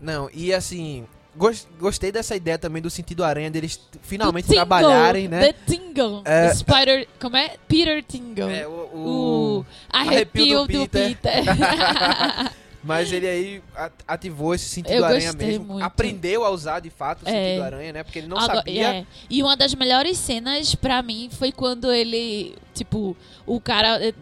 [0.00, 1.06] Não, e assim.
[1.36, 5.52] Gos- Gostei dessa ideia também do sentido aranha deles finalmente Tingle, trabalharem, né?
[5.52, 6.22] The Tingle.
[6.24, 6.54] É.
[6.54, 7.08] Spider.
[7.20, 7.56] Como é?
[7.68, 8.48] Peter Tingle.
[8.50, 11.42] É, o, o, o- arrepio, arrepio do do Peter.
[12.86, 13.62] Mas ele aí
[14.06, 15.64] ativou esse sentido Eu aranha mesmo.
[15.64, 15.82] muito.
[15.82, 17.32] Aprendeu a usar de fato o É.
[17.32, 18.02] sentido aranha, né?
[18.04, 18.88] Porque ele não Agora- sabia.
[18.96, 19.06] é.
[19.30, 23.16] E uma das melhores cenas pra mim foi quando ele, tipo,
[23.46, 24.12] o cara, eh,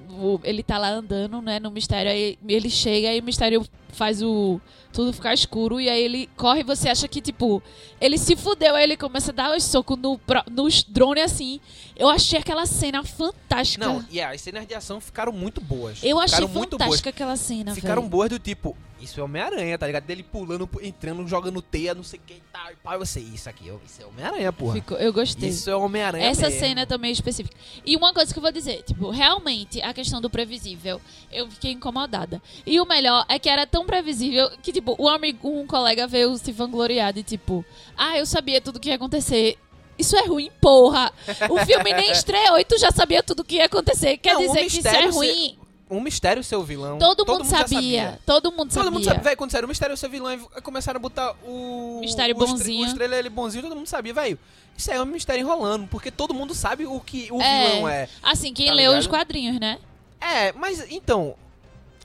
[0.45, 4.61] ele tá lá andando, né, no mistério, aí ele chega e o mistério faz o
[4.93, 7.63] tudo ficar escuro e aí ele corre e você acha que, tipo,
[8.01, 11.61] ele se fudeu, aí ele começa a dar os socos no, nos drones assim.
[11.97, 13.87] Eu achei aquela cena fantástica.
[13.87, 15.99] Não, e as cenas de ação ficaram muito boas.
[16.03, 18.11] eu achei ficaram fantástica aquela cena, Ficaram velho.
[18.11, 18.77] boas do tipo.
[19.03, 20.05] Isso é Homem-Aranha, tá ligado?
[20.05, 22.71] Dele pulando, entrando, jogando teia, não sei o que e tal.
[22.73, 24.75] E pá, sei, isso aqui, isso é Homem-Aranha, porra.
[24.75, 25.49] Ficou- eu gostei.
[25.49, 26.61] Isso é Homem-Aranha Essa mesmo.
[26.61, 27.57] cena também é específica.
[27.85, 31.73] E uma coisa que eu vou dizer, tipo, realmente a questão do previsível, eu fiquei
[31.73, 32.41] incomodada.
[32.67, 36.37] E o melhor é que era tão previsível que, tipo, um amigo, um colega veio
[36.39, 37.65] se vangloriar de tipo,
[37.97, 39.57] ah, eu sabia tudo que ia acontecer.
[39.99, 41.13] Isso é ruim, porra.
[41.51, 44.17] O filme nem estreou e tu já sabia tudo o que ia acontecer.
[44.17, 45.59] Quer Não, o dizer que isso é ruim.
[45.95, 46.99] Um mistério ser o vilão.
[46.99, 48.19] Todo, mundo já sabia.
[48.25, 48.85] Todo mundo sabia.
[48.85, 51.99] Todo mundo sabia, velho, quando saiu o mistério ser vilão, e começaram a botar o.
[52.01, 52.83] Mistério o estre- bonzinho.
[52.85, 54.39] O estrela ele bonzinho, todo mundo sabia, velho.
[54.77, 57.69] Isso aí é um mistério enrolando, porque todo mundo sabe o que o É.
[57.69, 58.09] vilão é.
[58.23, 59.11] Assim, quem Tá leu os ligado?
[59.11, 59.79] quadrinhos, né?
[60.21, 61.35] É, mas então.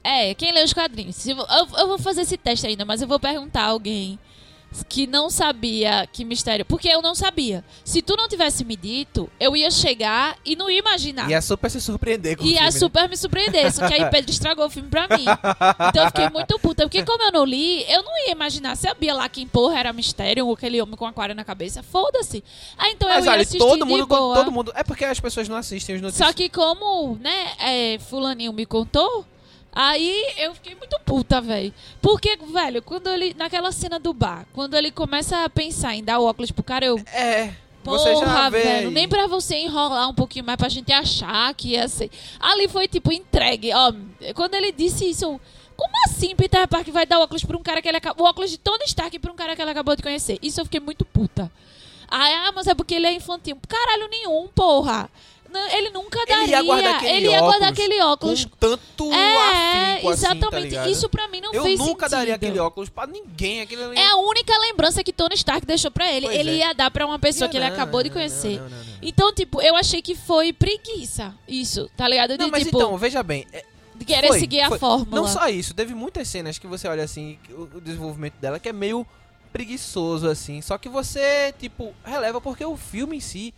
[0.04, 1.26] É, quem lê os quadrinhos.
[1.26, 4.20] Vo- eu, eu vou fazer esse teste ainda, mas eu vou perguntar a alguém
[4.88, 6.66] que não sabia que mistério.
[6.66, 7.64] Porque eu não sabia.
[7.84, 11.30] Se tu não tivesse me dito, eu ia chegar e não ia imaginar.
[11.30, 12.80] Ia super se surpreender com o Ia filme, né?
[12.80, 13.72] super me surpreender.
[13.74, 15.26] Só que aí Pedro estragou o filme pra mim.
[15.90, 16.84] Então eu fiquei muito puta.
[16.84, 18.76] Porque como eu não li, eu não ia imaginar.
[18.76, 21.82] Sabia lá quem porra era mistério ou aquele homem com aquário na cabeça.
[21.82, 22.44] Foda-se.
[22.78, 24.36] Ah, então Mas eu ia olha, assistir todo mundo, boa.
[24.36, 24.72] todo mundo.
[24.76, 26.28] É porque as pessoas não assistem os notícias.
[26.28, 29.26] Só que como, né, é, fulaninho me contou,
[29.80, 31.74] aí eu fiquei muito puta, velho.
[32.02, 36.20] Porque, velho, quando ele, naquela cena do bar, quando ele começa a pensar em dar
[36.20, 37.54] o óculos pro cara, eu, É.
[37.84, 38.64] porra, Você vê.
[38.64, 42.10] velho, nem pra você enrolar um pouquinho mais pra gente achar que ia ser.
[42.40, 43.94] Ali foi, tipo, entregue, ó,
[44.34, 45.42] quando ele disse isso, eu,
[45.76, 48.50] como assim Peter Parker vai dar óculos pra um cara que ele acabou, o óculos
[48.50, 50.40] de Tony Stark pra um cara que ele acabou de conhecer?
[50.42, 51.52] Isso eu fiquei muito puta.
[52.10, 53.58] Ah, mas é porque ele é infantil.
[53.68, 55.10] Caralho nenhum, porra.
[55.50, 56.44] Não, Ele nunca daria.
[56.44, 58.46] Ele ia guardar aquele ele ia guardar óculos aquele óculos.
[58.46, 59.36] Com tanto É,
[59.96, 60.90] afinco assim, tá exatamente.
[60.92, 62.10] Isso pra mim não Eu fez nunca sentido.
[62.20, 63.62] daria aquele óculos pra ninguém.
[63.62, 66.26] Aquele ali- É a única lembrança que Tony Stark deixou pra ele.
[66.28, 66.56] Pois ele é.
[66.58, 68.60] ia dar pra uma pessoa Não, que ele acabou de conhecer.
[68.60, 68.78] não, não.
[69.02, 71.34] Então, tipo, eu achei que foi preguiça.
[71.48, 72.32] Isso, tá ligado?
[72.32, 73.46] De, Não, mas tipo, então, veja bem.
[73.54, 73.64] é-
[74.06, 74.78] querer foi, seguir a foi.
[74.80, 75.22] fórmula.
[75.22, 78.74] Não só isso, teve muitas cenas que você olha assim, o desenvolvimento dela que é
[78.74, 79.06] meio
[79.52, 80.62] preguiçoso assim.
[80.62, 83.54] Só que você, tipo, releva porque o filme em si,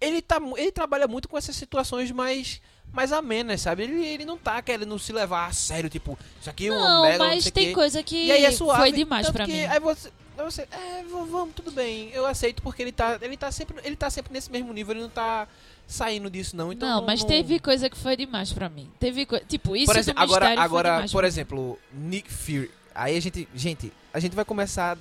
[0.00, 2.60] ele tá ele trabalha muito com essas situações mais
[2.92, 3.82] mais amenas, sabe?
[3.82, 7.02] Ele, ele não tá querendo se levar a sério, tipo, isso aqui é uma Não,
[7.02, 8.80] mega, não mas sei tem coisa que E aí é suave.
[8.80, 9.64] foi demais que mim.
[9.64, 13.52] Aí você, aí você é, vamos, tudo bem, eu aceito porque ele tá, ele tá
[13.52, 15.46] sempre, ele tá sempre nesse mesmo nível, ele não tá
[15.86, 16.72] saindo disso não.
[16.72, 18.90] Então não, mas teve coisa que foi demais pra mim.
[19.00, 19.44] Teve coisa.
[19.44, 22.70] Tipo, isso por do exemplo, agora, agora por exemplo, Nick Fury.
[22.94, 24.98] Aí a gente, gente, a gente vai começar a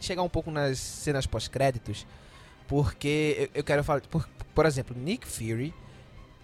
[0.00, 2.06] chegar um pouco nas cenas pós-créditos,
[2.68, 5.72] porque eu, eu quero falar, por, por exemplo, Nick Fury,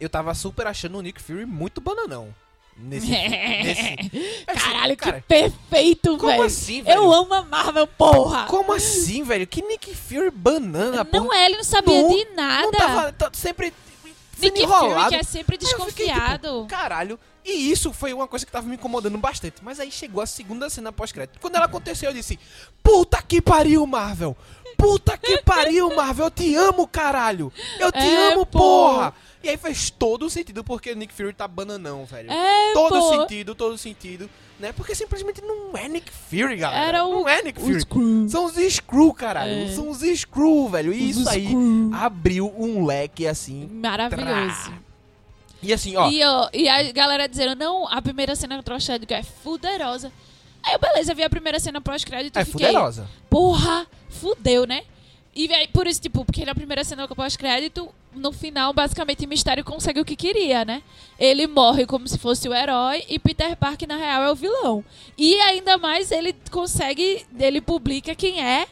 [0.00, 2.35] eu tava super achando o Nick Fury muito bananão.
[2.76, 3.06] Nesse,
[3.62, 6.42] nesse Caralho, cara, que perfeito, como velho.
[6.44, 6.96] assim, velho?
[7.02, 8.46] Eu amo a Marvel, porra.
[8.46, 9.46] Como assim, velho?
[9.46, 11.37] Que Nick Fury banana, Não porra?
[11.37, 12.62] é, ele não sabia Não- de nada.
[12.64, 13.74] Não tava sempre
[14.38, 15.08] Nick Fury, enrolado.
[15.11, 16.48] que é sempre fiquei, desconfiado.
[16.48, 17.20] tipo, caralho.
[17.44, 19.57] E isso foi uma coisa que tava me incomodando bastante.
[19.62, 21.40] Mas aí chegou a segunda cena pós-crédito.
[21.40, 22.38] Quando ela aconteceu, eu disse:
[22.83, 24.37] Puta que pariu, Marvel!
[24.76, 26.26] Puta que pariu, Marvel!
[26.26, 27.52] Eu te amo, caralho!
[27.78, 29.12] Eu te É, amo, porra!
[29.42, 32.31] E aí fez todo sentido porque Nick Fury tá bananão, velho.
[32.31, 33.11] É, todo pô.
[33.20, 34.31] sentido, todo sentido.
[34.61, 34.70] Né?
[34.72, 36.85] Porque simplesmente não é Nick Fury, galera.
[36.85, 37.81] Era o- não é Nick o Fury.
[37.81, 38.28] Screw.
[38.28, 39.64] São os Screw, caralho.
[39.64, 39.68] É.
[39.74, 40.92] São os Screw, velho.
[40.94, 41.48] E Os isso aí
[41.92, 43.66] abriu um leque assim.
[43.72, 44.72] Maravilhoso.
[45.62, 46.11] E assim, ó.
[46.11, 50.12] E, ó, e a galera dizendo, não, a primeira cena pós-crédito é fuderosa.
[50.64, 53.09] Aí eu, beleza, vi a primeira cena pós-crédito É e fiquei, fuderosa.
[53.31, 54.83] porra, fudeu, né?
[55.35, 59.98] E aí, por isso, tipo, porque na primeira cena pós-crédito, no final, basicamente, Mistério consegue
[60.01, 60.83] o que queria, né?
[61.18, 64.85] Ele morre como se fosse o herói e Peter Parker, na real, é o vilão.
[65.16, 68.66] E ainda mais, ele consegue, ele publica quem é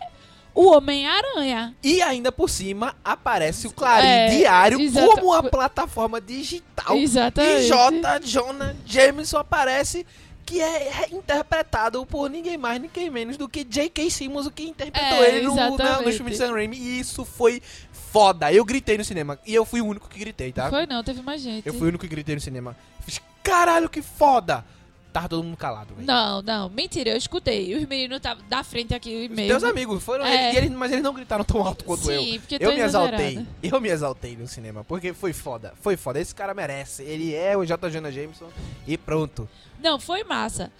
[0.54, 1.74] o Homem-Aranha.
[1.82, 6.96] E ainda por cima aparece o Clarim É, Diário exata- como uma plataforma digital.
[6.96, 7.62] Exatamente.
[7.64, 8.18] E J.
[8.20, 10.06] Jonah Jameson aparece
[10.44, 14.10] que é interpretado por ninguém mais, ninguém menos do que J.K.
[14.10, 16.76] Simmons, o que interpretou É, ele no, na, no filme de Sam Raimi.
[16.76, 18.52] E isso foi foda.
[18.52, 19.38] Eu gritei no cinema.
[19.46, 20.68] E eu fui o único que gritei, tá?
[20.68, 21.64] Foi não, teve mais gente.
[21.66, 22.76] Eu fui o único que gritei no cinema.
[23.06, 24.64] Fiz, caralho, que foda!
[25.12, 26.06] Tava todo mundo calado, velho.
[26.06, 27.74] Não, não, mentira, eu escutei.
[27.74, 29.48] Os meninos estavam da frente aqui mesmo.
[29.48, 30.54] teus amigos foram É.
[30.54, 32.22] eles, mas eles não gritaram tão alto quanto eu.
[32.22, 33.46] Sim, porque Eu me exaltei.
[33.62, 34.84] Eu me exaltei no cinema.
[34.84, 35.74] Porque foi foda.
[35.80, 36.20] Foi foda.
[36.20, 37.02] Esse cara merece.
[37.02, 37.90] Ele é o J.
[37.90, 38.46] Jonah Jameson.
[38.86, 39.48] E pronto.
[39.82, 40.70] Não, foi massa.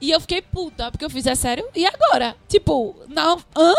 [0.00, 1.66] E eu fiquei puta, porque eu fiz, é sério?
[1.74, 2.36] E agora?
[2.48, 3.74] Tipo, não, hã?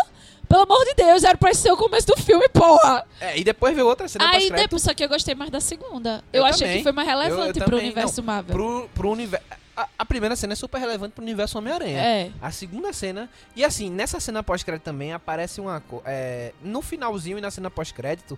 [0.47, 3.05] Pelo amor de Deus, era pra ser o começo do filme, porra!
[3.21, 6.21] É, e depois veio outra cena Aí depois, só que eu gostei mais da segunda.
[6.33, 6.77] Eu, Eu achei também.
[6.79, 8.25] que foi mais relevante Eu- eu pro também, universo não.
[8.25, 8.53] Marvel.
[8.53, 9.45] pro, pro universo.
[9.75, 11.99] A, a primeira cena é super relevante pro universo Homem-Aranha.
[11.99, 12.31] É.
[12.41, 13.29] A segunda cena.
[13.55, 15.81] E assim, nessa cena pós-crédito também aparece uma.
[16.05, 18.37] É, no finalzinho e na cena pós-crédito.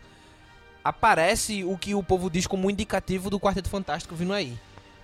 [0.84, 4.58] Aparece o que o povo diz como indicativo do Quarteto Fantástico vindo aí.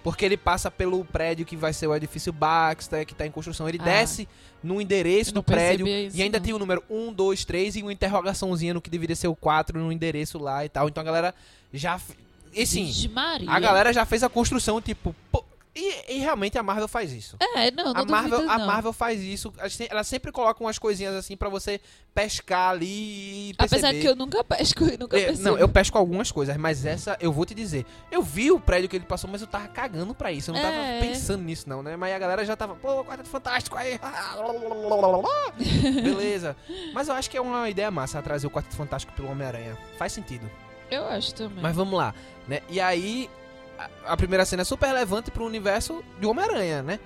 [0.04, 3.68] Porque ele passa pelo prédio que vai ser o edifício Baxter, que tá em construção.
[3.68, 3.86] Ele Ah.
[3.86, 4.28] desce
[4.64, 6.46] no endereço do prédio isso, e ainda não.
[6.46, 9.78] tem o número 1, 2, 3 e uma interrogaçãozinha no que deveria ser o 4
[9.80, 10.88] no endereço lá e tal.
[10.90, 11.36] Então a galera
[11.74, 12.00] já.
[12.54, 12.92] E sim,
[13.48, 15.16] a galera já fez a construção, tipo.
[15.32, 15.44] pô,
[15.80, 17.38] e, e realmente a Marvel faz isso.
[17.56, 18.66] É, não, não a, Marvel, duvido, a não.
[18.68, 19.54] Marvel faz isso.
[19.58, 21.80] Ela se- Ela sempre coloca umas coisinhas assim pra você
[22.14, 23.86] pescar ali e perceber.
[23.88, 27.18] Apesar que eu nunca pesco e nunca É, não, eu pesco algumas coisas, mas essa
[27.22, 27.86] eu vou te dizer.
[28.12, 30.52] Eu vi o prédio que ele passou, mas eu tava cagando pra isso.
[30.52, 31.00] Eu não tava É.
[31.00, 31.96] pensando nisso, não, né?
[31.96, 34.00] Mas a galera já tava, pô, Quarteto Fantástico aí.
[36.04, 36.56] Beleza.
[36.94, 39.78] Mas eu acho que é uma ideia massa trazer o Quarteto Fantástico pelo Homem-Aranha.
[39.98, 40.50] Faz sentido.
[40.90, 41.62] Eu acho também.
[41.62, 42.14] Mas vamos lá,
[42.48, 42.62] né?
[42.70, 43.30] E aí,
[44.06, 47.00] a, primeira cena é super relevante pro universo de Homem-Aranha, né?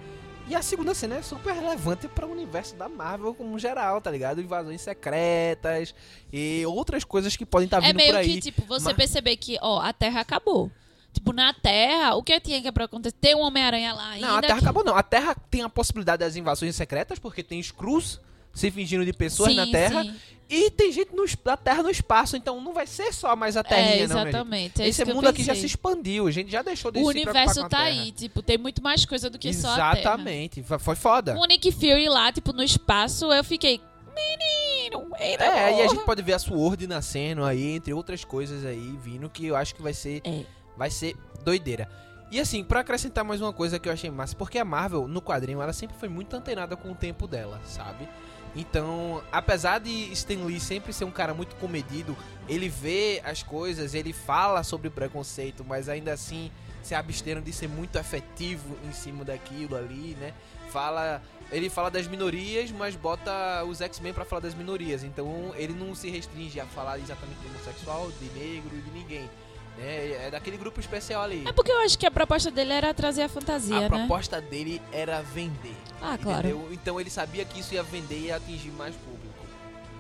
[0.48, 4.12] E a segunda cena é super relevante para o universo da Marvel como geral, tá
[4.12, 4.42] ligado?
[4.42, 5.96] Invasões secretas
[6.32, 8.34] e outras coisas que podem estar é vindo meio por aí.
[8.34, 10.70] que, tipo, você Mas- perceber que, ó, a Terra acabou.
[11.14, 13.16] Tipo, na Terra, o que tinha que acontecer?
[13.22, 14.28] Tem um Homem-Aranha lá ainda.
[14.28, 14.96] Não, a Terra que- acabou não.
[14.96, 18.20] A Terra tem a possibilidade das invasões secretas, porque tem Skrulls
[18.54, 20.04] se fingindo de pessoas Sim, na Terra.
[20.04, 20.14] sim.
[20.50, 23.64] E tem gente no, da Terra no espaço, então não vai ser só mais a
[23.64, 24.30] Terrinha, É, não, minha gente.
[24.30, 24.82] exatamente.
[24.84, 27.80] É Esse mundo aqui já se expandiu, a gente já deixou de O universo tá
[27.80, 30.00] aí, tipo, tem muito mais coisa do que só a Terra.
[30.00, 31.36] Exatamente, foi foda.
[31.40, 33.82] O Nick Fury lá, tipo, no espaço, eu fiquei.
[34.16, 38.24] Menino, ainda É, e a porra." gente pode ver a Sword nascendo aí, entre outras
[38.24, 40.44] coisas aí, vindo, que eu acho que vai ser, É.
[40.78, 41.90] vai ser doideira.
[42.32, 45.22] E assim, pra acrescentar mais uma coisa que eu achei massa, porque a Marvel, no
[45.22, 48.08] quadrinho, ela sempre foi muito antenada com o tempo dela, sabe?
[48.56, 52.16] Então, apesar de Stan Lee sempre ser um cara muito comedido,
[52.48, 56.52] ele vê as coisas, ele fala sobre preconceito, mas ainda assim
[56.84, 60.34] se absteram de ser muito efetivo em cima daquilo ali, né?
[60.70, 65.04] Fala, ele fala das minorias, mas bota os X-Men pra falar das minorias.
[65.04, 69.30] Então, ele não se restringe a falar exatamente de homossexual, de negro, de ninguém.
[69.78, 70.28] Né?
[70.28, 71.44] É daquele grupo especial ali.
[71.48, 73.90] É porque eu acho que a proposta dele era trazer a fantasia, A né?
[73.90, 75.76] proposta dele era vender.
[76.02, 76.48] Ah, claro.
[76.48, 76.70] entendeu?
[76.72, 79.46] Então ele sabia que isso ia vender e ia atingir mais público.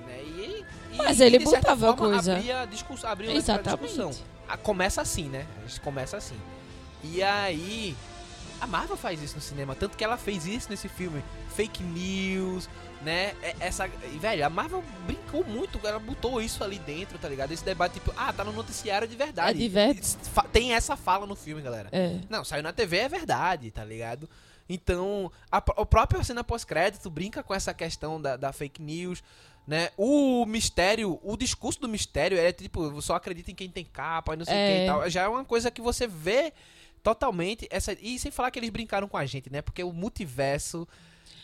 [0.05, 0.21] Né?
[0.23, 2.35] E, e- Mas e, ele certa botava forma, coisa.
[2.35, 4.09] Abria, discuss, abria uma discussão.
[4.09, 4.23] Exatamente.
[4.47, 5.45] Ah, Começa assim, né?
[5.63, 6.37] A gente começa assim.
[7.03, 7.95] E aí.
[8.61, 11.21] A Marvel faz isso no cinema, tanto que ela fez isso nesse filme.
[11.53, 12.69] Fake news,
[13.03, 13.33] né?
[13.41, 13.87] É- Essa.
[13.87, 17.51] Velho, a Marvel brincou muito, ela botou isso ali dentro, tá ligado?
[17.51, 19.57] Esse debate, tipo, ah, tá no noticiário de verdade.
[19.57, 21.89] É de ver- Fa- Tem essa fala no filme, galera.
[21.91, 22.19] É.
[22.29, 24.29] Não, saiu na TV é verdade, tá ligado?
[24.69, 29.21] Então, a, a própria cena pós-crédito brinca com essa questão da, da fake news,
[29.67, 29.89] né?
[29.97, 34.37] O mistério, o discurso do mistério é tipo, só acredita em quem tem capa e
[34.37, 34.83] não sei o que É.
[34.83, 35.09] e tal.
[35.09, 36.53] Já é uma coisa que você vê
[37.01, 39.61] totalmente essa e sem falar que eles brincaram com a gente, né?
[39.61, 40.87] Porque o multiverso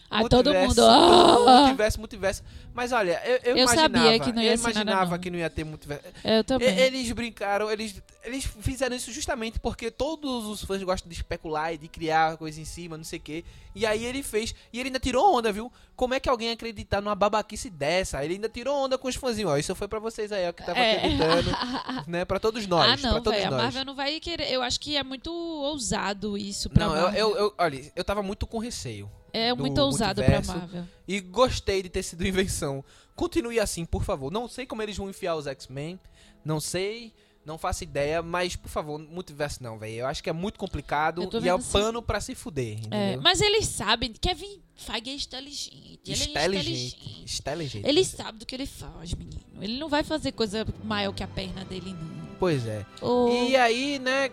[0.09, 0.75] Ah, todo mundo.
[0.75, 1.59] todo- Ah!
[1.61, 2.43] multiverso, multiverso.
[2.73, 5.19] Mas olha, eu, eu, Eu imaginava, sabia que não ia eu imaginava não.
[5.19, 6.03] que não ia ter multiverso.
[6.23, 6.77] Eu também.
[6.79, 11.77] Eles brincaram, eles, eles fizeram isso justamente porque todos os fãs gostam de especular e
[11.77, 13.43] de criar coisa em cima, não sei o quê.
[13.75, 15.71] E aí ele fez, e ele ainda tirou onda, viu?
[15.95, 18.23] Como é que alguém acreditar numa babaquice dessa?
[18.23, 19.57] Ele ainda tirou onda com os fãzinhos, ó.
[19.57, 20.95] Isso foi pra vocês aí, ó, que tava É.
[20.97, 21.51] acreditando,
[22.07, 22.25] né?
[22.25, 23.39] Pra todos nós, ah, não, todos.
[23.39, 23.61] A nós.
[23.63, 24.49] Marvel não vai querer.
[24.51, 28.23] Eu acho que é muito ousado isso pra Não, eu, eu, eu, olha, eu tava
[28.23, 29.09] muito com receio.
[29.33, 30.41] É muito ousado pra.
[30.41, 30.85] Marvel.
[31.07, 32.83] E gostei de ter sido invenção.
[33.15, 34.31] Continue assim, por favor.
[34.31, 35.99] Não sei como eles vão enfiar os X-Men.
[36.43, 37.13] Não sei.
[37.45, 38.21] Não faço ideia.
[38.21, 39.95] Mas, por favor, multiverso não, velho.
[39.95, 41.21] Eu acho que é muito complicado.
[41.21, 41.71] E é o vendo sim.
[41.71, 42.77] pano pra se fuder.
[42.91, 44.13] É, mas eles sabem.
[44.13, 45.99] Kevin Feige é inteligente.
[46.05, 46.95] Ele é Inteligente.
[46.95, 47.39] inteligente.
[47.41, 47.87] Inteligente.
[47.87, 49.41] Ele sabe do que ele faz, menino.
[49.59, 52.35] Ele não vai fazer coisa maior que a perna dele, não.
[52.39, 52.85] Pois é.
[53.01, 54.29] Ô, E aí, né?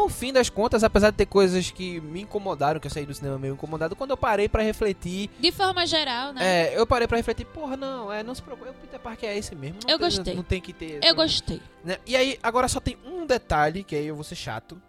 [0.00, 3.12] No fim das contas, apesar de ter coisas que me incomodaram, que eu saí do
[3.14, 6.70] cinema meio incomodado, quando eu parei pra refletir, De forma geral, né?
[6.72, 9.36] é, eu parei pra refletir, porra, não, é, não se preocupe, o Peter Parker é
[9.36, 9.78] esse mesmo.
[9.84, 10.34] Não Eu tem- gostei.
[10.34, 11.00] Não tem que ter.
[11.04, 11.60] Eu gostei.
[11.84, 11.98] né?
[12.06, 14.80] E aí, agora só tem um detalhe, que aí eu vou ser chato.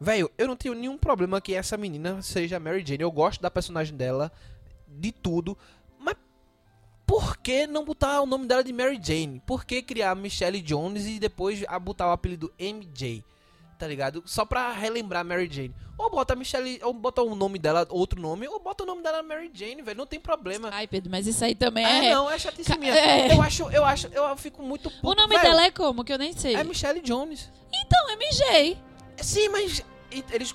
[0.00, 3.02] Velho, eu não tenho nenhum problema que essa menina seja Mary Jane.
[3.02, 4.32] Eu gosto da personagem dela,
[4.88, 5.56] de tudo.
[5.98, 6.16] Mas
[7.06, 9.40] por que não botar o nome dela de Mary Jane?
[9.46, 13.22] Por que criar Michelle Jones e depois a botar o apelido MJ?
[13.78, 14.22] Tá ligado?
[14.24, 15.74] Só pra relembrar Mary Jane.
[15.98, 19.02] Ou bota a Michelle, ou bota o nome dela, outro nome, ou bota o nome
[19.02, 19.96] dela Mary Jane, velho.
[19.98, 20.70] Não tem problema.
[20.72, 22.14] Ai, Pedro, mas isso aí também É, é.
[22.14, 22.92] não, é chatice minha.
[22.94, 23.32] é.
[23.32, 25.08] Eu acho, eu acho, eu fico muito puto.
[25.08, 25.42] o nome velho.
[25.42, 26.04] dela é como?
[26.04, 26.54] Que eu nem sei.
[26.54, 27.50] É Michelle Jones.
[27.72, 28.78] Então, MJ.
[29.18, 29.84] Sim, mas
[30.32, 30.54] eles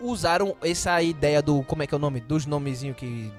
[0.00, 1.62] usaram essa ideia do.
[1.64, 2.20] Como é que é o nome?
[2.20, 3.32] Dos nomezinhos que.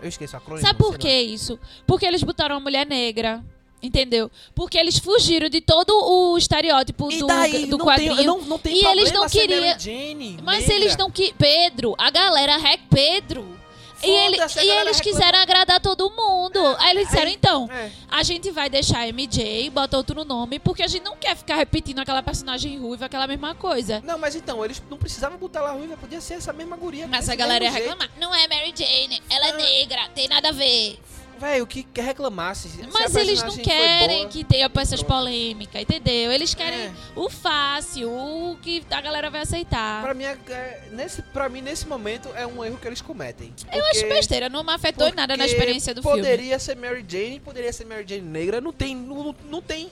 [0.00, 0.66] Eu esqueço a crônica.
[0.66, 1.58] Sabe por que isso?
[1.86, 3.42] Porque eles botaram uma mulher negra.
[3.82, 4.30] Entendeu?
[4.54, 8.16] Porque eles fugiram de todo o estereótipo E do, daí, do não quadrinho.
[8.16, 10.74] Tem, não, não tem E eles não queriam- Jane, Mas negra.
[10.74, 13.56] eles não que Pedro, a galera rec Pedro.
[14.02, 16.58] E, ele- e eles quiseram agradar todo mundo.
[16.78, 17.90] Aí eles disseram, Aí- então, É.
[18.10, 21.98] a gente vai deixar MJ, bota outro nome, porque a gente não quer ficar repetindo
[21.98, 24.02] aquela personagem ruiva, aquela mesma coisa.
[24.04, 27.06] Não, mas então, eles não precisavam botar ela ruiva, podia ser essa mesma guria.
[27.08, 27.98] Mas a galera ia mesmo jeito.
[28.00, 28.20] reclamar.
[28.20, 29.56] Não é Mary Jane, ela é Ah.
[29.56, 30.98] negra, tem nada a ver.
[31.38, 32.68] Véi, o que quer reclamasse.
[32.68, 36.32] se Mas eles não querem que tenha essas polêmicas, entendeu?
[36.32, 36.92] Eles querem É.
[37.14, 40.02] o fácil, o que a galera vai aceitar.
[40.02, 43.52] Pra mim, é- é- nesse, pra mim, nesse momento, é um erro que eles cometem.
[43.70, 46.16] Eu acho besteira, não me afetou em nada na experiência do filme.
[46.18, 48.60] Poderia ser Mary Jane, poderia ser Mary Jane negra.
[48.60, 49.90] Não tem, não, não tem,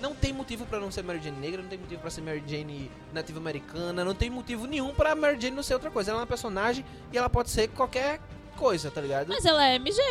[0.00, 1.62] não tem motivo pra não ser Mary Jane negra.
[1.62, 4.04] Não tem motivo pra ser Mary Jane nativa americana.
[4.04, 6.10] Não tem motivo nenhum pra Mary Jane não ser outra coisa.
[6.10, 8.20] Ela é uma personagem e ela pode ser qualquer
[8.56, 9.28] coisa, tá ligado?
[9.28, 10.02] Mas ela é MJ.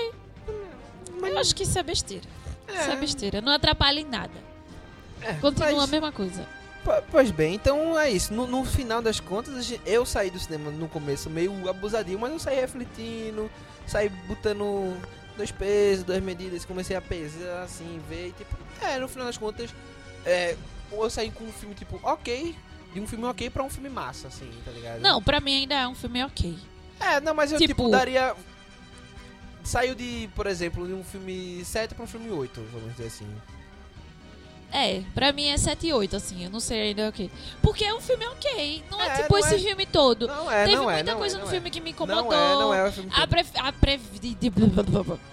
[1.21, 2.25] Mas- Eu acho que isso é besteira.
[2.67, 3.41] Isso é É, besteira.
[3.41, 4.33] Não atrapalha em nada.
[5.21, 6.45] é, Continua mas- a mesma coisa.
[6.83, 8.33] Po- Pois bem, então é isso.
[8.33, 12.39] No, no final das contas, eu saí do cinema no começo meio abusadinho, mas eu
[12.39, 13.51] saí refletindo,
[13.85, 14.97] saí botando
[15.37, 19.37] dois pesos, duas medidas, comecei a pesar, assim, ver, e, tipo, é, no final das
[19.37, 19.69] contas,
[20.25, 20.55] é,
[20.91, 22.55] eu saí com um filme, tipo, ok,
[22.93, 24.99] de um filme ok pra um filme massa, assim, tá ligado?
[25.01, 26.57] Não, pra mim ainda é um filme ok.
[26.99, 28.35] É, não, mas eu, tipo, Tipo- daria...
[29.63, 33.27] Saiu de, por exemplo, de um filme 7 pra um filme 8, vamos dizer assim.
[34.73, 36.45] É, pra mim é 7 e 8, assim.
[36.45, 37.29] Eu não sei ainda o que.
[37.61, 38.81] Porque é um filme ok.
[38.89, 40.27] Não é, É, tipo não esse é- filme todo.
[40.27, 41.69] Não é, Teve não é, muita coisa é, no filme é.
[41.69, 42.23] que me incomodou.
[42.23, 43.41] Não é, não é o filme A, pre...
[43.41, 43.71] a
[44.21, 44.51] de-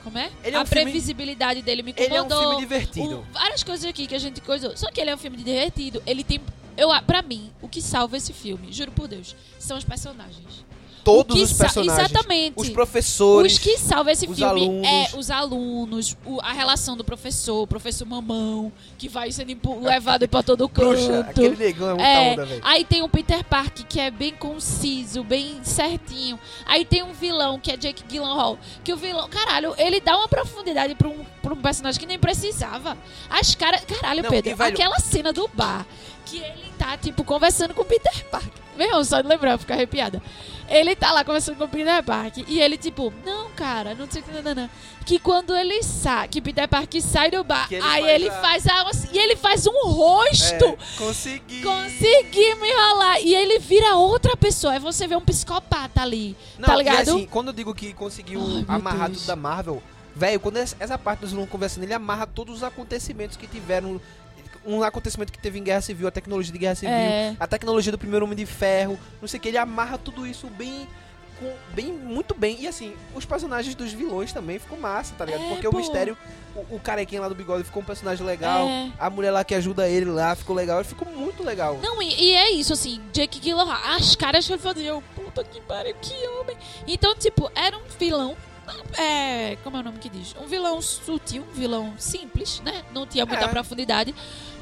[0.02, 0.30] Como é?
[0.42, 2.50] Ele é um a filme- previsibilidade dele me Ele é um incomodou.
[2.50, 3.18] filme divertido.
[3.20, 4.76] O- várias coisas aqui que a gente coisou.
[4.76, 6.02] Só que ele é um filme divertido.
[6.04, 6.40] Ele tem.
[6.76, 10.64] Eu, pra mim, o que salva esse filme, juro por Deus, são os personagens.
[11.08, 12.10] Todos os personagens.
[12.10, 12.54] Exatamente.
[12.56, 13.52] Os professores.
[13.54, 14.86] Os que salvam esse filme alunos.
[14.86, 20.28] é os alunos, o- a relação do professor, o professor mamão, que vai sendo levado
[20.28, 20.88] pra todo canto.
[20.88, 22.60] Bruxa, aquele negão é muita É, onda, velho.
[22.64, 26.38] aí tem o Peter Park, que é bem conciso, bem certinho.
[26.66, 30.28] Aí tem um vilão, que é Jake Gyllenhaal, que o vilão, caralho, ele dá uma
[30.28, 32.96] profundidade pra um, pra um personagem que nem precisava.
[33.30, 35.86] As caras, caralho, Não, Pedro, velho- aquela cena do bar,
[36.26, 38.52] que ele tá, tipo, conversando com o Peter Park.
[38.76, 40.22] Meu, só de lembrar, eu fico arrepiada.
[40.68, 44.20] Ele tá lá conversando com o Peter Park e ele, tipo, não, cara, não sei
[44.20, 44.70] o que, não, não, não.
[45.06, 48.32] Que quando ele sai, que Peter Park sai do bar, ele aí faz ele a-
[48.42, 49.14] faz a.
[49.14, 50.64] E ele faz um rosto.
[50.64, 51.62] É, consegui.
[51.62, 53.20] Consegui me enrolar.
[53.22, 54.74] E ele vira outra pessoa.
[54.74, 56.36] Aí você vê um psicopata ali.
[56.58, 57.00] Não, tá e ligado?
[57.10, 59.20] assim, quando eu digo que conseguiu Ai, amarrar Deus.
[59.20, 59.82] tudo da Marvel,
[60.14, 63.98] velho, quando essa parte dos vilões conversando, ele amarra todos os acontecimentos que tiveram.
[64.70, 67.34] Um acontecimento que teve em Guerra Civil, a tecnologia de Guerra Civil, É.
[67.40, 70.46] a tecnologia do primeiro Homem de Ferro, não sei o que, ele amarra tudo isso
[70.48, 70.86] bem.
[71.40, 72.56] com- bem, muito bem.
[72.62, 75.44] E assim, os personagens dos vilões também ficou massa, tá ligado?
[75.44, 75.76] É, Porque pô.
[75.76, 76.18] o mistério,
[76.52, 78.66] o, o carequinha lá do bigode ficou um personagem legal.
[78.66, 78.90] É.
[78.98, 80.80] A mulher lá que ajuda ele lá ficou legal.
[80.80, 81.78] Ele ficou muito legal.
[81.80, 85.44] Não, e, e é isso, assim, Jake Gyllenhaal, as caras que ele fazia, eu, puta
[85.44, 86.56] que pariu, que homem.
[86.88, 88.36] Então, tipo, era um vilão,
[88.98, 90.34] é, como é o nome que diz?
[90.40, 92.82] Um vilão sutil, um vilão simples, né?
[92.92, 93.48] Não tinha muita É.
[93.48, 94.12] profundidade.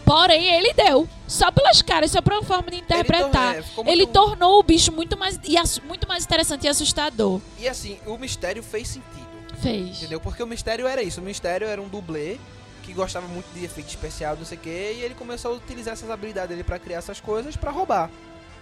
[0.07, 1.09] Porém, ele deu.
[1.27, 3.57] Só pelas caras, só pela forma de interpretar.
[3.57, 6.69] Ele, Ele, tor- é, muito- tornou o bicho muito mais, e muito mais interessante e
[6.69, 7.41] assustador.
[7.59, 9.27] E assim, o mistério fez sentido.
[9.61, 9.99] Fez.
[9.99, 10.21] Entendeu?
[10.21, 11.21] Porque o mistério era isso.
[11.21, 12.39] O mistério era um dublê
[12.85, 15.95] que gostava muito de efeito especial, não sei o que, e ele começou a utilizar
[15.95, 18.09] essas habilidades dele pra criar essas coisas pra roubar,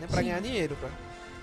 [0.00, 0.06] né?
[0.08, 0.28] Pra Sim.
[0.28, 0.74] ganhar dinheiro.
[0.80, 0.88] Pra...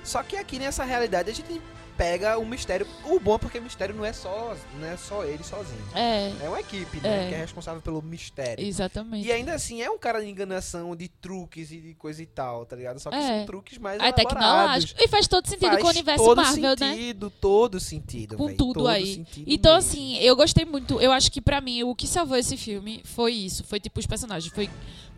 [0.03, 1.61] Só que aqui nessa realidade a gente
[2.01, 2.87] pega o mistério.
[3.05, 5.79] O bom é porque o mistério não é só, não é só ele sozinho.
[5.93, 7.25] É, É uma equipe, né?
[7.25, 7.29] É.
[7.29, 8.65] Que é responsável pelo mistério.
[8.65, 9.27] exatamente.
[9.27, 12.65] E ainda assim é um cara de enganação, de truques e de coisa e tal,
[12.65, 12.99] tá ligado?
[12.99, 13.21] Só que É.
[13.37, 14.99] são truques mais É tecnológico.
[14.99, 16.91] E faz todo sentido Faz com o universo todo Marvel, né?
[16.95, 19.13] sentido, todo sentido, Com véi, tudo todo aí.
[19.17, 19.91] sentido Então, mesmo.
[19.91, 20.99] assim, eu gostei muito.
[20.99, 23.63] Eu acho que pra mim, o que salvou esse filme foi isso.
[23.63, 24.51] Foi tipo os personagens.
[24.51, 24.67] Foi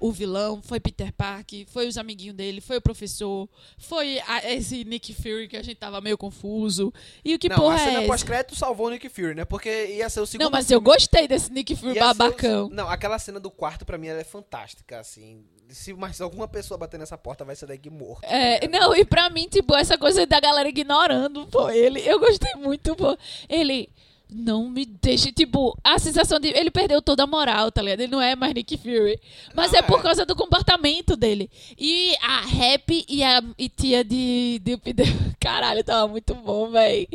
[0.01, 4.83] o vilão, foi Peter Parker, foi os amiguinhos dele, foi o professor, foi a- esse
[4.83, 6.72] Nick Fury que a gente tava meio confuso.
[7.23, 8.07] E o que não, porra a cena é essa?
[8.07, 9.45] pós-crédito salvou o Nick Fury, né?
[9.45, 12.09] Porque ia ser o segundo Não, mas eu filme- gostei desse Nick Fury ia ser
[12.09, 12.69] o- babacão.
[12.71, 15.43] Não, aquela cena do quarto pra mim ela é fantástica, assim.
[15.69, 18.23] Se mais alguma pessoa bater nessa porta, vai ser daqui morto.
[18.25, 18.81] É, tá ligado?
[18.81, 22.95] não, e pra mim, tipo, essa coisa da galera ignorando, pô, ele, eu gostei muito,
[22.95, 23.17] pô.
[23.49, 23.89] Ele
[24.33, 28.01] não me deixa, tipo, a sensação de ele perdeu toda a moral, tá ligado?
[28.01, 29.19] Ele não é mais Nick Fury.
[29.53, 30.03] Mas Não, é por é.
[30.03, 31.49] causa do comportamento dele.
[31.77, 35.03] E a Rap e a e tia de, de, de-
[35.39, 37.07] Caralho, tava muito bom, véi.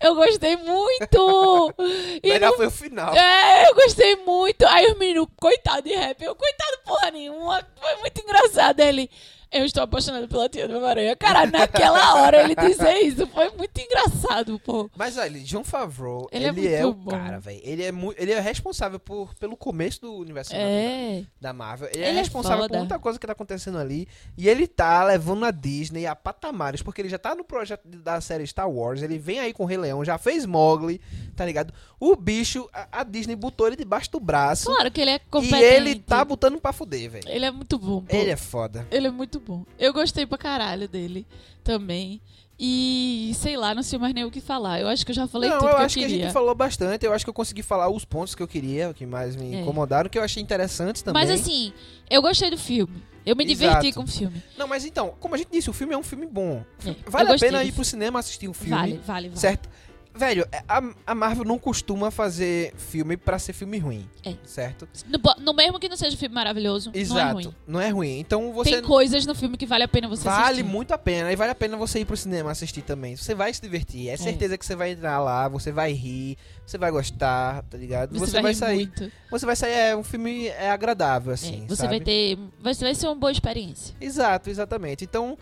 [0.00, 1.74] Eu gostei muito!
[2.22, 3.14] Melhor no- foi o final.
[3.14, 4.66] é, eu gostei muito.
[4.66, 7.66] Aí os meninos, coitado de rap, eu, coitado porra nenhuma.
[7.80, 9.10] Foi muito engraçado ele.
[9.52, 11.14] Eu estou apaixonado pela tia do Homem-Aranha.
[11.16, 14.90] Cara, naquela hora ele dizer isso foi muito engraçado, pô.
[14.96, 17.10] Mas olha, John Favreau, Ele ele, é é, muito o bom.
[17.10, 17.60] cara, velho.
[17.62, 21.24] Ele é ele é responsável por, pelo começo do universo É.
[21.40, 21.88] da Marvel.
[21.92, 22.68] Ele, Ele é é responsável foda.
[22.68, 24.08] por muita coisa que tá acontecendo ali.
[24.38, 28.20] E ele tá levando a Disney a patamares, porque ele já tá no projeto da
[28.20, 29.02] série Star Wars.
[29.02, 31.00] Ele vem aí com o Rei Leão, já fez Mowgli,
[31.36, 31.72] tá ligado?
[32.00, 34.66] O bicho, a, a Disney botou ele debaixo do braço.
[34.66, 35.62] Claro que ele é e competente.
[35.62, 37.28] ele tá botando pra fuder, velho.
[37.28, 38.16] Ele é muito bom, pô.
[38.16, 38.86] Ele é foda.
[38.90, 39.64] Ele é muito bom.
[39.78, 41.26] Eu gostei pra caralho dele
[41.62, 42.20] também.
[42.64, 44.80] E sei lá, não sei mais nem o que falar.
[44.80, 46.24] Eu acho que eu já falei Não, tudo eu que acho eu que a queria.
[46.26, 47.04] gente falou bastante.
[47.04, 49.60] Eu acho que eu consegui falar os pontos que eu queria, que mais me É.
[49.62, 51.20] incomodaram, que eu achei interessantes também.
[51.26, 51.72] Mas assim,
[52.08, 53.02] eu gostei do filme.
[53.26, 53.94] Eu me diverti Exato.
[53.94, 54.42] com o filme.
[54.56, 56.64] Não, mas então, como a gente disse, o filme é um filme bom.
[56.86, 58.70] É, Vale a pena ir pro cinema assistir o filme.
[58.76, 59.40] Vale, vale, vale.
[59.40, 59.68] Certo?
[60.14, 64.06] Velho, é, a, a Marvel não costuma fazer filme pra ser filme ruim.
[64.24, 64.34] É.
[64.44, 64.86] Certo?
[65.08, 67.14] No, no mesmo que não seja um filme maravilhoso, Exato.
[67.14, 67.54] não é ruim.
[67.66, 68.18] Não é ruim.
[68.18, 68.70] Então você.
[68.72, 70.64] Tem coisas no filme que vale a pena você Vale assistir.
[70.64, 71.32] muito a pena.
[71.32, 73.16] E vale a pena você ir pro cinema assistir também.
[73.16, 74.08] Você vai se divertir.
[74.08, 76.36] É certeza que você vai entrar lá, você vai rir,
[76.66, 78.18] você vai gostar, tá ligado?
[78.18, 78.76] Você, vai, vai, rir sair.
[78.76, 79.12] muito.
[79.30, 79.72] Você vai sair.
[79.72, 81.64] É um filme é agradável, assim.
[81.64, 81.88] É, você sabe?
[81.88, 82.38] vai ter.
[82.60, 83.94] Vai, vai ser uma boa experiência.
[84.00, 85.04] Exato, exatamente.
[85.04, 85.38] Então,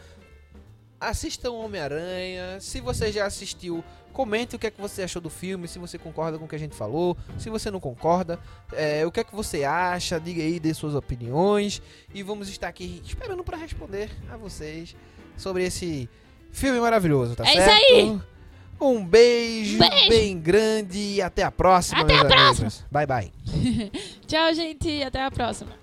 [1.01, 2.61] assistam Homem-Aranha.
[2.61, 3.82] Se você já assistiu,
[4.12, 6.57] comente o que é que você achou do filme, se você concorda com o que
[6.57, 7.16] a gente falou.
[7.38, 8.38] Se você não concorda,
[8.72, 11.80] é, o que é que você acha, diga aí, dê suas opiniões.
[12.14, 14.94] E vamos estar aqui esperando para responder a vocês
[15.36, 16.09] sobre esse
[16.53, 17.92] filme maravilhoso, tá É isso certo?
[17.94, 18.20] aí.
[18.82, 20.09] Um beijo, Beijo.
[20.09, 22.68] bem grande e até a próxima, Até meus a próxima.
[22.68, 22.84] amigos.
[22.90, 23.32] Bye, bye.
[24.26, 25.03] Tchau, gente.
[25.03, 25.80] Até a próxima.